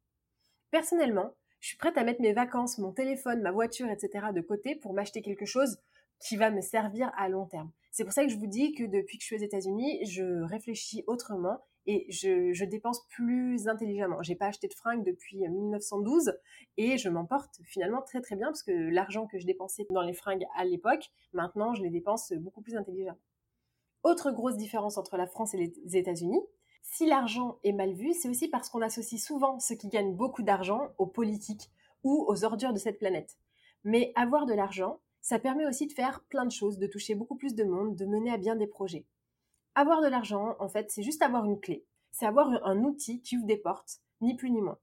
Personnellement, 0.71 1.33
je 1.59 1.69
suis 1.69 1.77
prête 1.77 1.97
à 1.97 2.03
mettre 2.03 2.21
mes 2.21 2.33
vacances, 2.33 2.77
mon 2.77 2.91
téléphone, 2.91 3.41
ma 3.41 3.51
voiture, 3.51 3.89
etc. 3.89 4.27
de 4.33 4.41
côté 4.41 4.75
pour 4.75 4.93
m'acheter 4.93 5.21
quelque 5.21 5.45
chose 5.45 5.77
qui 6.19 6.35
va 6.35 6.49
me 6.49 6.61
servir 6.61 7.11
à 7.15 7.29
long 7.29 7.45
terme. 7.45 7.71
C'est 7.91 8.03
pour 8.03 8.13
ça 8.13 8.23
que 8.23 8.29
je 8.29 8.37
vous 8.37 8.47
dis 8.47 8.73
que 8.73 8.83
depuis 8.83 9.17
que 9.17 9.23
je 9.23 9.27
suis 9.27 9.35
aux 9.35 9.43
États-Unis, 9.43 10.05
je 10.05 10.43
réfléchis 10.43 11.03
autrement 11.07 11.59
et 11.87 12.05
je, 12.11 12.65
dépense 12.65 13.07
plus 13.07 13.67
intelligemment. 13.67 14.21
J'ai 14.21 14.35
pas 14.35 14.47
acheté 14.47 14.67
de 14.67 14.73
fringues 14.73 15.05
depuis 15.05 15.47
1912 15.47 16.33
et 16.75 16.97
je 16.97 17.09
m'en 17.09 17.25
porte 17.25 17.61
finalement 17.63 18.01
très 18.01 18.21
très 18.21 18.35
bien 18.35 18.47
parce 18.47 18.63
que 18.63 18.71
l'argent 18.71 19.25
que 19.25 19.39
je 19.39 19.45
dépensais 19.45 19.87
dans 19.91 20.01
les 20.01 20.13
fringues 20.13 20.45
à 20.55 20.65
l'époque, 20.65 21.09
maintenant 21.33 21.73
je 21.73 21.81
les 21.81 21.89
dépense 21.89 22.33
beaucoup 22.33 22.61
plus 22.61 22.75
intelligemment. 22.75 23.17
Autre 24.03 24.31
grosse 24.31 24.57
différence 24.57 24.97
entre 24.97 25.17
la 25.17 25.27
France 25.27 25.53
et 25.53 25.57
les 25.57 25.97
États-Unis, 25.97 26.41
si 26.81 27.05
l'argent 27.05 27.59
est 27.63 27.73
mal 27.73 27.93
vu, 27.93 28.13
c'est 28.13 28.29
aussi 28.29 28.47
parce 28.47 28.69
qu'on 28.69 28.81
associe 28.81 29.21
souvent 29.21 29.59
ceux 29.59 29.75
qui 29.75 29.87
gagnent 29.87 30.15
beaucoup 30.15 30.43
d'argent 30.43 30.89
aux 30.97 31.05
politiques 31.05 31.69
ou 32.03 32.25
aux 32.27 32.43
ordures 32.43 32.73
de 32.73 32.79
cette 32.79 32.99
planète. 32.99 33.37
Mais 33.83 34.11
avoir 34.15 34.45
de 34.45 34.53
l'argent, 34.53 34.99
ça 35.21 35.39
permet 35.39 35.65
aussi 35.65 35.87
de 35.87 35.93
faire 35.93 36.23
plein 36.29 36.45
de 36.45 36.51
choses, 36.51 36.77
de 36.77 36.87
toucher 36.87 37.15
beaucoup 37.15 37.35
plus 37.35 37.55
de 37.55 37.63
monde, 37.63 37.95
de 37.95 38.05
mener 38.05 38.31
à 38.31 38.37
bien 38.37 38.55
des 38.55 38.67
projets. 38.67 39.05
Avoir 39.75 40.01
de 40.01 40.07
l'argent, 40.07 40.55
en 40.59 40.69
fait, 40.69 40.89
c'est 40.89 41.03
juste 41.03 41.21
avoir 41.21 41.45
une 41.45 41.59
clé. 41.59 41.85
C'est 42.11 42.25
avoir 42.25 42.49
un 42.65 42.83
outil 42.83 43.21
qui 43.21 43.37
ouvre 43.37 43.45
des 43.45 43.57
portes, 43.57 43.99
ni 44.21 44.35
plus 44.35 44.49
ni 44.49 44.61
moins. 44.61 44.79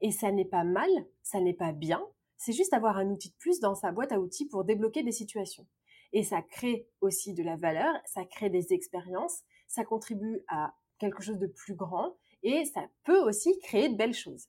Et 0.00 0.10
ça 0.10 0.32
n'est 0.32 0.44
pas 0.44 0.64
mal, 0.64 0.90
ça 1.22 1.40
n'est 1.40 1.54
pas 1.54 1.72
bien, 1.72 2.04
c'est 2.36 2.52
juste 2.52 2.74
avoir 2.74 2.98
un 2.98 3.08
outil 3.08 3.30
de 3.30 3.36
plus 3.36 3.60
dans 3.60 3.74
sa 3.74 3.92
boîte 3.92 4.12
à 4.12 4.20
outils 4.20 4.46
pour 4.46 4.64
débloquer 4.64 5.02
des 5.02 5.12
situations. 5.12 5.66
Et 6.12 6.22
ça 6.22 6.42
crée 6.42 6.86
aussi 7.00 7.32
de 7.32 7.42
la 7.42 7.56
valeur, 7.56 7.94
ça 8.04 8.24
crée 8.24 8.50
des 8.50 8.72
expériences, 8.72 9.42
ça 9.66 9.84
contribue 9.84 10.42
à 10.48 10.74
quelque 11.04 11.22
chose 11.22 11.38
de 11.38 11.46
plus 11.46 11.74
grand 11.74 12.16
et 12.42 12.64
ça 12.64 12.82
peut 13.04 13.20
aussi 13.20 13.58
créer 13.60 13.88
de 13.88 13.96
belles 13.96 14.14
choses. 14.14 14.48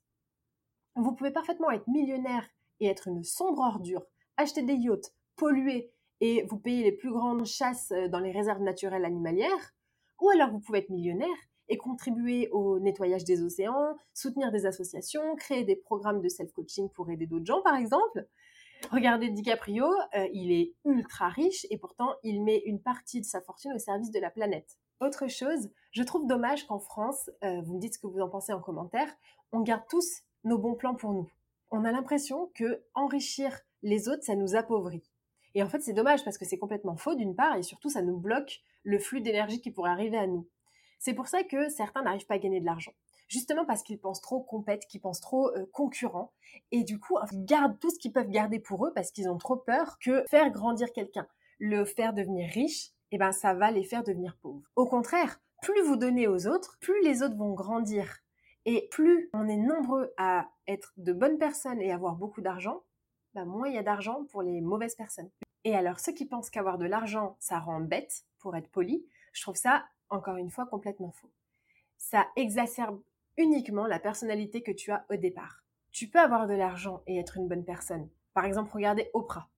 Vous 0.95 1.13
pouvez 1.13 1.31
parfaitement 1.31 1.71
être 1.71 1.87
millionnaire 1.87 2.47
et 2.79 2.87
être 2.87 3.07
une 3.07 3.23
sombre 3.23 3.61
ordure, 3.61 4.05
acheter 4.37 4.63
des 4.63 4.75
yachts, 4.75 5.13
polluer 5.35 5.91
et 6.21 6.43
vous 6.43 6.57
payer 6.57 6.83
les 6.83 6.91
plus 6.91 7.11
grandes 7.11 7.45
chasses 7.45 7.91
euh, 7.91 8.07
dans 8.07 8.19
les 8.19 8.31
réserves 8.31 8.61
naturelles 8.61 9.05
animalières, 9.05 9.73
ou 10.21 10.29
alors 10.29 10.49
vous 10.51 10.59
pouvez 10.59 10.79
être 10.79 10.89
millionnaire 10.89 11.27
et 11.67 11.77
contribuer 11.77 12.47
au 12.51 12.79
nettoyage 12.79 13.25
des 13.25 13.41
océans, 13.41 13.97
soutenir 14.13 14.51
des 14.51 14.65
associations, 14.65 15.35
créer 15.35 15.63
des 15.63 15.75
programmes 15.75 16.21
de 16.21 16.29
self-coaching 16.29 16.89
pour 16.89 17.09
aider 17.09 17.27
d'autres 17.27 17.45
gens 17.45 17.61
par 17.61 17.75
exemple. 17.75 18.27
Regardez 18.91 19.29
DiCaprio, 19.29 19.85
euh, 20.15 20.27
il 20.31 20.51
est 20.51 20.73
ultra 20.85 21.29
riche 21.29 21.65
et 21.69 21.77
pourtant 21.77 22.13
il 22.23 22.43
met 22.43 22.61
une 22.65 22.81
partie 22.81 23.19
de 23.19 23.25
sa 23.25 23.41
fortune 23.41 23.73
au 23.73 23.79
service 23.79 24.11
de 24.11 24.19
la 24.19 24.29
planète. 24.29 24.77
Autre 25.01 25.27
chose, 25.27 25.69
je 25.91 26.03
trouve 26.03 26.25
dommage 26.25 26.65
qu'en 26.67 26.79
France, 26.79 27.29
euh, 27.43 27.61
vous 27.61 27.75
me 27.75 27.79
dites 27.79 27.95
ce 27.95 27.99
que 27.99 28.07
vous 28.07 28.21
en 28.21 28.29
pensez 28.29 28.53
en 28.53 28.61
commentaire, 28.61 29.09
on 29.51 29.61
garde 29.61 29.83
tous 29.89 30.23
nos 30.45 30.57
bons 30.57 30.75
plans 30.75 30.95
pour 30.95 31.11
nous. 31.11 31.29
On 31.71 31.83
a 31.83 31.91
l'impression 31.91 32.49
que 32.55 32.81
enrichir 32.93 33.59
les 33.83 34.07
autres, 34.07 34.23
ça 34.23 34.35
nous 34.35 34.55
appauvrit. 34.55 35.03
Et 35.53 35.63
en 35.63 35.69
fait, 35.69 35.81
c'est 35.81 35.93
dommage 35.93 36.23
parce 36.23 36.37
que 36.37 36.45
c'est 36.45 36.57
complètement 36.57 36.95
faux 36.95 37.15
d'une 37.15 37.35
part 37.35 37.55
et 37.57 37.63
surtout 37.63 37.89
ça 37.89 38.01
nous 38.01 38.17
bloque 38.17 38.61
le 38.83 38.99
flux 38.99 39.21
d'énergie 39.21 39.61
qui 39.61 39.71
pourrait 39.71 39.91
arriver 39.91 40.17
à 40.17 40.27
nous. 40.27 40.47
C'est 40.99 41.13
pour 41.13 41.27
ça 41.27 41.43
que 41.43 41.69
certains 41.69 42.03
n'arrivent 42.03 42.25
pas 42.25 42.35
à 42.35 42.39
gagner 42.39 42.61
de 42.61 42.65
l'argent. 42.65 42.93
Justement 43.27 43.65
parce 43.65 43.83
qu'ils 43.83 43.99
pensent 43.99 44.21
trop 44.21 44.41
compète, 44.41 44.85
qu'ils 44.87 45.01
pensent 45.01 45.21
trop 45.21 45.49
euh, 45.55 45.65
concurrents 45.73 46.31
et 46.71 46.83
du 46.83 46.99
coup, 46.99 47.17
ils 47.31 47.45
gardent 47.45 47.79
tout 47.79 47.89
ce 47.89 47.99
qu'ils 47.99 48.13
peuvent 48.13 48.29
garder 48.29 48.59
pour 48.59 48.85
eux 48.85 48.93
parce 48.93 49.11
qu'ils 49.11 49.29
ont 49.29 49.37
trop 49.37 49.55
peur 49.55 49.97
que 49.99 50.23
faire 50.29 50.51
grandir 50.51 50.93
quelqu'un, 50.93 51.27
le 51.59 51.85
faire 51.85 52.13
devenir 52.13 52.49
riche, 52.49 52.91
eh 53.15 53.17
ben 53.17 53.31
ça 53.31 53.53
va 53.53 53.71
les 53.71 53.85
faire 53.85 54.03
devenir 54.03 54.37
pauvres. 54.41 54.69
Au 54.75 54.85
contraire, 54.85 55.39
plus 55.61 55.81
vous 55.83 55.95
donnez 55.95 56.27
aux 56.27 56.47
autres, 56.47 56.77
plus 56.81 57.01
les 57.01 57.23
autres 57.23 57.37
vont 57.37 57.53
grandir. 57.53 58.19
Et 58.65 58.89
plus 58.91 59.29
on 59.33 59.47
est 59.47 59.55
nombreux 59.55 60.13
à 60.17 60.49
être 60.67 60.91
de 60.97 61.13
bonnes 61.13 61.37
personnes 61.37 61.79
et 61.79 61.93
avoir 61.93 62.17
beaucoup 62.17 62.41
d'argent, 62.41 62.83
bah 63.33 63.45
moins 63.45 63.69
il 63.69 63.75
y 63.75 63.77
a 63.77 63.83
d'argent 63.83 64.25
pour 64.25 64.41
les 64.41 64.59
mauvaises 64.59 64.95
personnes. 64.95 65.29
Et 65.63 65.73
alors 65.73 66.01
ceux 66.01 66.11
qui 66.11 66.25
pensent 66.25 66.49
qu'avoir 66.49 66.77
de 66.77 66.85
l'argent, 66.85 67.37
ça 67.39 67.57
rend 67.57 67.79
bête, 67.79 68.25
pour 68.39 68.57
être 68.57 68.69
poli, 68.69 69.07
je 69.31 69.43
trouve 69.43 69.55
ça, 69.55 69.85
encore 70.09 70.35
une 70.35 70.51
fois, 70.51 70.65
complètement 70.65 71.11
faux. 71.11 71.31
Ça 71.97 72.27
exacerbe 72.35 73.01
uniquement 73.37 73.87
la 73.87 73.99
personnalité 73.99 74.61
que 74.61 74.73
tu 74.73 74.91
as 74.91 75.05
au 75.09 75.15
départ. 75.15 75.63
Tu 75.91 76.09
peux 76.09 76.19
avoir 76.19 76.47
de 76.47 76.53
l'argent 76.53 77.01
et 77.07 77.17
être 77.17 77.37
une 77.37 77.47
bonne 77.47 77.63
personne. 77.63 78.09
Par 78.33 78.43
exemple, 78.43 78.71
regardez 78.73 79.09
Oprah. 79.13 79.49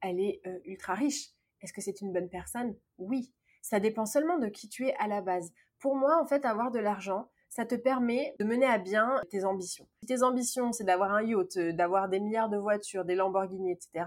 Elle 0.00 0.18
est 0.18 0.40
euh, 0.46 0.58
ultra 0.64 0.94
riche. 0.94 1.33
Est-ce 1.64 1.72
que 1.72 1.80
c'est 1.80 2.02
une 2.02 2.12
bonne 2.12 2.28
personne? 2.28 2.76
Oui. 2.98 3.32
Ça 3.62 3.80
dépend 3.80 4.04
seulement 4.04 4.38
de 4.38 4.48
qui 4.48 4.68
tu 4.68 4.86
es 4.86 4.94
à 4.96 5.08
la 5.08 5.22
base. 5.22 5.50
Pour 5.80 5.96
moi, 5.96 6.20
en 6.22 6.26
fait, 6.26 6.44
avoir 6.44 6.70
de 6.70 6.78
l'argent, 6.78 7.30
ça 7.48 7.64
te 7.64 7.74
permet 7.74 8.36
de 8.38 8.44
mener 8.44 8.66
à 8.66 8.76
bien 8.76 9.18
tes 9.30 9.46
ambitions. 9.46 9.88
Si 10.00 10.06
tes 10.06 10.22
ambitions, 10.22 10.72
c'est 10.72 10.84
d'avoir 10.84 11.12
un 11.12 11.22
yacht, 11.22 11.56
euh, 11.56 11.72
d'avoir 11.72 12.10
des 12.10 12.20
milliards 12.20 12.50
de 12.50 12.58
voitures, 12.58 13.06
des 13.06 13.14
Lamborghini, 13.14 13.72
etc., 13.72 14.04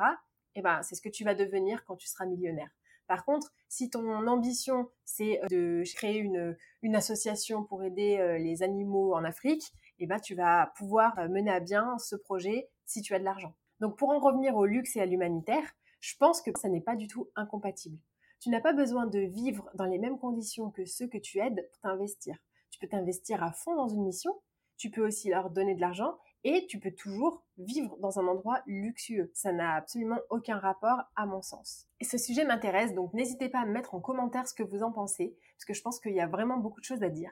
eh 0.54 0.62
ben, 0.62 0.84
c'est 0.84 0.94
ce 0.94 1.02
que 1.02 1.10
tu 1.10 1.24
vas 1.24 1.34
devenir 1.34 1.84
quand 1.86 1.96
tu 1.96 2.08
seras 2.08 2.28
millionnaire. 2.28 2.70
Par 3.08 3.26
contre, 3.26 3.52
si 3.70 3.90
ton 3.90 4.28
ambition, 4.28 4.92
c'est 5.04 5.42
euh, 5.44 5.48
de 5.48 5.84
créer 5.96 6.20
une, 6.20 6.56
une 6.84 6.96
association 6.96 7.64
pour 7.64 7.84
aider 7.84 8.18
euh, 8.20 8.38
les 8.38 8.62
animaux 8.62 9.16
en 9.16 9.24
Afrique, 9.24 9.74
eh 9.98 10.06
ben, 10.06 10.20
tu 10.20 10.36
vas 10.36 10.72
pouvoir 10.78 11.16
mener 11.30 11.50
à 11.50 11.60
bien 11.60 11.98
ce 11.98 12.16
projet 12.16 12.70
si 12.86 13.02
tu 13.02 13.16
as 13.16 13.20
de 13.20 13.24
l'argent. 13.24 13.56
Donc, 13.80 13.98
pour 13.98 14.10
en 14.10 14.20
revenir 14.20 14.56
au 14.56 14.66
luxe 14.66 14.96
et 14.96 15.02
à 15.02 15.08
l'humanitaire, 15.08 15.74
je 16.08 16.16
pense 16.16 16.42
que 16.42 16.52
ça 16.58 16.70
n'est 16.70 16.80
pas 16.80 16.96
du 16.96 17.08
tout 17.08 17.30
incompatible. 17.36 18.00
Tu 18.40 18.50
n'as 18.50 18.62
pas 18.62 18.72
besoin 18.72 19.08
de 19.08 19.20
vivre 19.20 19.70
dans 19.74 19.84
les 19.84 19.98
mêmes 19.98 20.18
conditions 20.18 20.72
que 20.72 20.86
ceux 20.86 21.08
que 21.08 21.18
tu 21.18 21.40
aides 21.40 21.68
pour 21.70 21.82
t'investir. 21.82 22.38
Tu 22.72 22.80
peux 22.80 22.88
t'investir 22.88 23.44
à 23.44 23.52
fond 23.52 23.76
dans 23.76 23.90
une 23.90 24.06
mission, 24.06 24.32
tu 24.78 24.90
peux 24.90 25.06
aussi 25.06 25.28
leur 25.30 25.50
donner 25.50 25.76
de 25.76 25.82
l'argent 25.82 26.18
et 26.46 26.66
tu 26.68 26.80
peux 26.80 26.94
toujours 26.94 27.44
vivre 27.58 27.98
dans 27.98 28.20
un 28.20 28.28
endroit 28.28 28.62
luxueux. 28.68 29.32
Ça 29.34 29.52
n'a 29.52 29.74
absolument 29.74 30.20
aucun 30.30 30.58
rapport 30.58 31.02
à 31.18 31.26
mon 31.26 31.42
sens. 31.42 31.88
Et 32.00 32.06
ce 32.06 32.18
sujet 32.18 32.46
m'intéresse, 32.46 32.94
donc 32.94 33.14
n'hésitez 33.14 33.50
pas 33.50 33.60
à 33.60 33.66
me 33.66 33.74
mettre 33.74 33.94
en 33.94 34.00
commentaire 34.00 34.48
ce 34.48 34.54
que 34.54 34.64
vous 34.64 34.84
en 34.84 34.94
pensez, 34.94 35.36
parce 35.58 35.66
que 35.66 35.74
je 35.74 35.82
pense 35.82 36.00
qu'il 36.00 36.16
y 36.16 36.22
a 36.22 36.28
vraiment 36.28 36.58
beaucoup 36.58 36.80
de 36.80 36.86
choses 36.86 37.04
à 37.04 37.10
dire. 37.10 37.32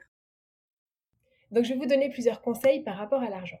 Donc 1.50 1.64
je 1.64 1.72
vais 1.72 1.78
vous 1.78 1.86
donner 1.86 2.10
plusieurs 2.10 2.42
conseils 2.42 2.82
par 2.82 2.98
rapport 2.98 3.22
à 3.22 3.30
l'argent. 3.30 3.60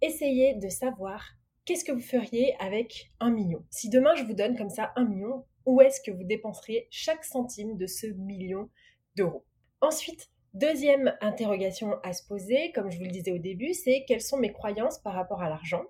Essayez 0.00 0.54
de 0.54 0.68
savoir 0.68 1.24
qu'est-ce 1.68 1.84
que 1.84 1.92
vous 1.92 2.00
feriez 2.00 2.54
avec 2.60 3.12
un 3.20 3.30
million? 3.30 3.62
Si 3.68 3.90
demain 3.90 4.14
je 4.14 4.24
vous 4.24 4.32
donne 4.32 4.56
comme 4.56 4.70
ça 4.70 4.90
un 4.96 5.04
million, 5.04 5.44
où 5.66 5.82
est-ce 5.82 6.00
que 6.00 6.10
vous 6.10 6.24
dépenseriez 6.24 6.88
chaque 6.90 7.26
centime 7.26 7.76
de 7.76 7.86
ce 7.86 8.06
million 8.06 8.70
d'euros? 9.18 9.44
Ensuite, 9.82 10.30
deuxième 10.54 11.14
interrogation 11.20 11.96
à 12.02 12.14
se 12.14 12.26
poser, 12.26 12.72
comme 12.72 12.90
je 12.90 12.96
vous 12.96 13.04
le 13.04 13.10
disais 13.10 13.32
au 13.32 13.38
début, 13.38 13.74
c'est 13.74 14.06
quelles 14.08 14.22
sont 14.22 14.38
mes 14.38 14.50
croyances 14.50 14.98
par 14.98 15.12
rapport 15.12 15.42
à 15.42 15.50
l'argent? 15.50 15.82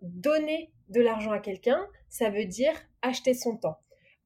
Donner 0.00 0.72
de 0.88 1.00
l'argent 1.00 1.30
à 1.30 1.38
quelqu'un, 1.38 1.86
ça 2.08 2.28
veut 2.28 2.46
dire 2.46 2.74
acheter 3.00 3.32
son 3.32 3.56
temps 3.56 3.78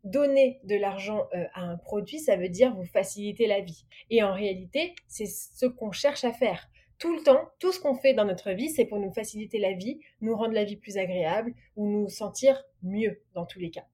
donner 0.05 0.61
de 0.63 0.77
l'argent 0.77 1.27
euh, 1.35 1.45
à 1.55 1.63
un 1.63 1.77
produit, 1.79 2.21
ça 2.21 2.37
veut 2.37 2.49
dire 2.49 2.73
vous 2.73 2.85
faciliter 2.85 3.49
la 3.49 3.61
vie. 3.61 3.87
Et 4.09 4.23
en 4.23 4.33
réalité, 4.33 4.95
c'est 5.09 5.27
ce 5.27 5.67
qu'on 5.67 5.91
cherche 5.91 6.23
à 6.23 6.33
faire. 6.33 6.69
Tout 6.99 7.15
le 7.15 7.23
temps, 7.23 7.51
tout 7.59 7.73
ce 7.73 7.81
qu'on 7.81 7.95
fait 7.95 8.15
dans 8.15 8.25
notre 8.25 8.53
vie, 8.53 8.71
c'est 8.71 8.87
pour 8.87 8.99
nous 8.99 9.13
faciliter 9.13 9.59
la 9.59 9.73
vie, 9.73 10.01
nous 10.21 10.35
rendre 10.35 10.55
la 10.55 10.65
vie 10.65 10.77
plus 10.77 10.97
agréable 10.97 11.55
ou 11.77 11.87
nous 11.87 12.09
sentir 12.09 12.63
mieux 12.83 13.21
dans 13.35 13.45
tous 13.45 13.59
les 13.59 13.71
cas. 13.71 13.85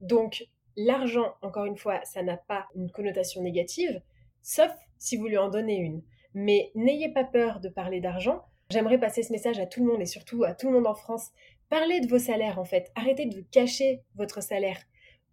Donc, 0.00 0.46
l'argent, 0.76 1.34
encore 1.42 1.66
une 1.66 1.76
fois, 1.76 2.00
ça 2.04 2.22
n'a 2.22 2.36
pas 2.36 2.66
une 2.74 2.90
connotation 2.90 3.42
négative, 3.42 4.00
sauf 4.42 4.72
si 4.98 5.16
vous 5.16 5.26
lui 5.26 5.36
en 5.36 5.50
donnez 5.50 5.76
une. 5.76 6.02
Mais 6.32 6.70
n'ayez 6.74 7.10
pas 7.10 7.24
peur 7.24 7.60
de 7.60 7.68
parler 7.68 8.00
d'argent. 8.00 8.44
J'aimerais 8.70 8.98
passer 8.98 9.22
ce 9.22 9.32
message 9.32 9.58
à 9.58 9.66
tout 9.66 9.84
le 9.84 9.90
monde 9.90 10.02
et 10.02 10.06
surtout 10.06 10.44
à 10.44 10.54
tout 10.54 10.68
le 10.68 10.74
monde 10.74 10.86
en 10.86 10.94
France. 10.94 11.30
Parlez 11.68 12.00
de 12.00 12.08
vos 12.08 12.18
salaires 12.18 12.58
en 12.58 12.64
fait. 12.64 12.90
Arrêtez 12.94 13.26
de 13.26 13.40
cacher 13.50 14.02
votre 14.14 14.42
salaire. 14.42 14.80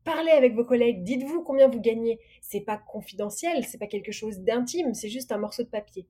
Parlez 0.03 0.31
avec 0.31 0.53
vos 0.53 0.65
collègues, 0.65 1.03
dites-vous 1.03 1.43
combien 1.43 1.69
vous 1.69 1.79
gagnez. 1.79 2.19
C'est 2.41 2.62
pas 2.62 2.77
confidentiel, 2.77 3.63
c'est 3.63 3.77
pas 3.77 3.88
quelque 3.88 4.12
chose 4.12 4.39
d'intime, 4.39 4.93
c'est 4.93 5.09
juste 5.09 5.31
un 5.31 5.38
morceau 5.38 5.63
de 5.63 5.69
papier. 5.69 6.07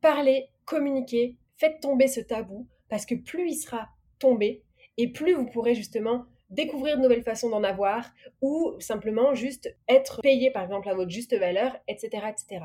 Parlez, 0.00 0.48
communiquez, 0.64 1.36
faites 1.56 1.80
tomber 1.80 2.06
ce 2.06 2.20
tabou, 2.20 2.66
parce 2.88 3.06
que 3.06 3.14
plus 3.14 3.50
il 3.50 3.56
sera 3.56 3.88
tombé, 4.18 4.62
et 4.96 5.12
plus 5.12 5.34
vous 5.34 5.46
pourrez 5.46 5.74
justement 5.74 6.26
découvrir 6.50 6.96
de 6.96 7.02
nouvelles 7.02 7.22
façons 7.22 7.50
d'en 7.50 7.64
avoir, 7.64 8.10
ou 8.40 8.74
simplement 8.78 9.34
juste 9.34 9.76
être 9.88 10.20
payé 10.22 10.50
par 10.50 10.64
exemple 10.64 10.88
à 10.88 10.94
votre 10.94 11.10
juste 11.10 11.36
valeur, 11.36 11.76
etc. 11.88 12.26
etc. 12.28 12.64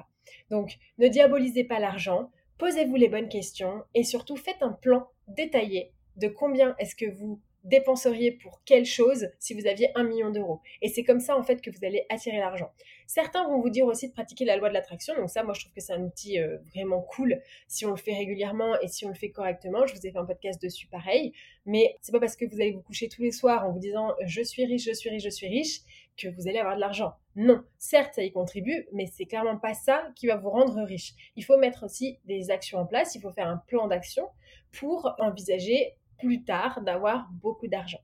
Donc 0.49 0.77
ne 0.99 1.07
diabolisez 1.07 1.63
pas 1.63 1.79
l'argent, 1.79 2.31
posez-vous 2.57 2.95
les 2.95 3.09
bonnes 3.09 3.29
questions, 3.29 3.83
et 3.93 4.03
surtout 4.03 4.37
faites 4.37 4.61
un 4.61 4.71
plan 4.71 5.07
détaillé 5.27 5.91
de 6.17 6.27
combien 6.27 6.75
est-ce 6.79 6.95
que 6.95 7.11
vous 7.11 7.41
dépenseriez 7.63 8.31
pour 8.31 8.61
quelle 8.65 8.85
chose 8.85 9.29
si 9.39 9.53
vous 9.53 9.67
aviez 9.67 9.89
un 9.95 10.03
million 10.03 10.29
d'euros. 10.31 10.61
Et 10.81 10.89
c'est 10.89 11.03
comme 11.03 11.19
ça 11.19 11.37
en 11.37 11.43
fait 11.43 11.61
que 11.61 11.69
vous 11.69 11.85
allez 11.85 12.05
attirer 12.09 12.37
l'argent. 12.37 12.71
Certains 13.07 13.47
vont 13.47 13.61
vous 13.61 13.69
dire 13.69 13.85
aussi 13.85 14.07
de 14.07 14.13
pratiquer 14.13 14.45
la 14.45 14.57
loi 14.57 14.69
de 14.69 14.73
l'attraction. 14.73 15.15
Donc 15.15 15.29
ça, 15.29 15.43
moi 15.43 15.53
je 15.53 15.61
trouve 15.61 15.73
que 15.73 15.81
c'est 15.81 15.93
un 15.93 16.03
outil 16.03 16.39
euh, 16.39 16.57
vraiment 16.73 17.01
cool 17.01 17.41
si 17.67 17.85
on 17.85 17.91
le 17.91 17.97
fait 17.97 18.13
régulièrement 18.13 18.79
et 18.81 18.87
si 18.87 19.05
on 19.05 19.09
le 19.09 19.15
fait 19.15 19.29
correctement. 19.29 19.85
Je 19.85 19.93
vous 19.93 20.05
ai 20.05 20.11
fait 20.11 20.17
un 20.17 20.25
podcast 20.25 20.61
dessus 20.61 20.87
pareil. 20.87 21.33
Mais 21.65 21.95
c'est 22.01 22.11
pas 22.11 22.19
parce 22.19 22.35
que 22.35 22.45
vous 22.45 22.59
allez 22.59 22.71
vous 22.71 22.81
coucher 22.81 23.07
tous 23.07 23.21
les 23.21 23.31
soirs 23.31 23.65
en 23.65 23.71
vous 23.71 23.79
disant 23.79 24.13
je 24.25 24.41
suis 24.41 24.65
riche, 24.65 24.85
je 24.85 24.93
suis 24.93 25.09
riche, 25.09 25.23
je 25.23 25.29
suis 25.29 25.47
riche 25.47 25.81
que 26.17 26.27
vous 26.27 26.47
allez 26.47 26.59
avoir 26.59 26.75
de 26.75 26.81
l'argent. 26.81 27.13
Non, 27.35 27.63
certes, 27.77 28.15
ça 28.15 28.23
y 28.23 28.31
contribue, 28.31 28.87
mais 28.91 29.07
c'est 29.07 29.25
clairement 29.25 29.57
pas 29.57 29.73
ça 29.73 30.11
qui 30.15 30.27
va 30.27 30.35
vous 30.35 30.49
rendre 30.49 30.83
riche. 30.83 31.13
Il 31.35 31.43
faut 31.43 31.57
mettre 31.57 31.83
aussi 31.83 32.19
des 32.25 32.51
actions 32.51 32.79
en 32.79 32.85
place, 32.85 33.15
il 33.15 33.21
faut 33.21 33.31
faire 33.31 33.47
un 33.47 33.57
plan 33.67 33.87
d'action 33.87 34.27
pour 34.71 35.15
envisager 35.19 35.95
plus 36.23 36.43
tard 36.43 36.81
d'avoir 36.81 37.29
beaucoup 37.33 37.67
d'argent. 37.67 37.99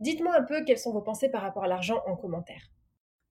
Dites-moi 0.00 0.34
un 0.36 0.42
peu 0.42 0.64
quelles 0.64 0.78
sont 0.78 0.92
vos 0.92 1.02
pensées 1.02 1.28
par 1.28 1.42
rapport 1.42 1.64
à 1.64 1.68
l'argent 1.68 2.02
en 2.06 2.16
commentaire. 2.16 2.68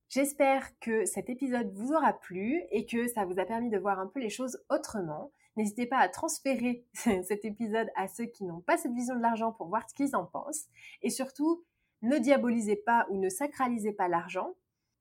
J'espère 0.08 0.80
que 0.80 1.06
cet 1.06 1.30
épisode 1.30 1.72
vous 1.74 1.92
aura 1.92 2.14
plu 2.14 2.64
et 2.72 2.86
que 2.86 3.08
ça 3.08 3.26
vous 3.26 3.40
a 3.40 3.46
permis 3.46 3.70
de 3.70 3.78
voir 3.78 4.00
un 4.00 4.08
peu 4.08 4.22
les 4.22 4.30
choses 4.30 4.64
autrement. 4.70 5.32
N'hésitez 5.58 5.88
pas 5.88 5.98
à 5.98 6.08
transférer 6.08 6.86
cet 6.94 7.44
épisode 7.44 7.90
à 7.96 8.08
ceux 8.08 8.26
qui 8.26 8.46
n'ont 8.46 8.62
pas 8.62 8.78
cette 8.78 8.94
vision 8.94 9.16
de 9.16 9.22
l'argent 9.22 9.52
pour 9.52 9.68
voir 9.68 9.88
ce 9.90 9.94
qu'ils 9.94 10.16
en 10.16 10.26
pensent. 10.26 10.68
Et 11.02 11.10
surtout, 11.10 11.66
ne 12.02 12.18
diabolisez 12.18 12.78
pas 12.78 13.06
ou 13.10 13.18
ne 13.18 13.28
sacralisez 13.28 13.92
pas 13.92 14.08
l'argent. 14.08 14.54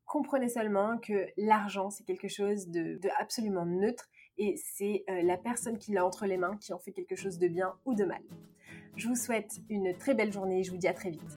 Comprenez 0.04 0.48
seulement 0.48 0.98
que 0.98 1.28
l'argent, 1.36 1.90
c'est 1.90 2.04
quelque 2.04 2.28
chose 2.28 2.68
de, 2.68 2.98
absolument 3.20 3.66
neutre 3.66 4.08
et 4.38 4.56
c'est 4.56 5.04
euh, 5.08 5.22
la 5.22 5.36
personne 5.36 5.78
qui 5.78 5.92
l'a 5.92 6.04
entre 6.04 6.26
les 6.26 6.36
mains 6.36 6.56
qui 6.58 6.72
en 6.72 6.78
fait 6.78 6.92
quelque 6.92 7.16
chose 7.16 7.38
de 7.38 7.48
bien 7.48 7.74
ou 7.84 7.94
de 7.94 8.04
mal. 8.04 8.22
Je 8.96 9.08
vous 9.08 9.16
souhaite 9.16 9.60
une 9.68 9.96
très 9.96 10.14
belle 10.14 10.32
journée 10.32 10.60
et 10.60 10.64
je 10.64 10.70
vous 10.70 10.76
dis 10.76 10.88
à 10.88 10.94
très 10.94 11.10
vite. 11.10 11.36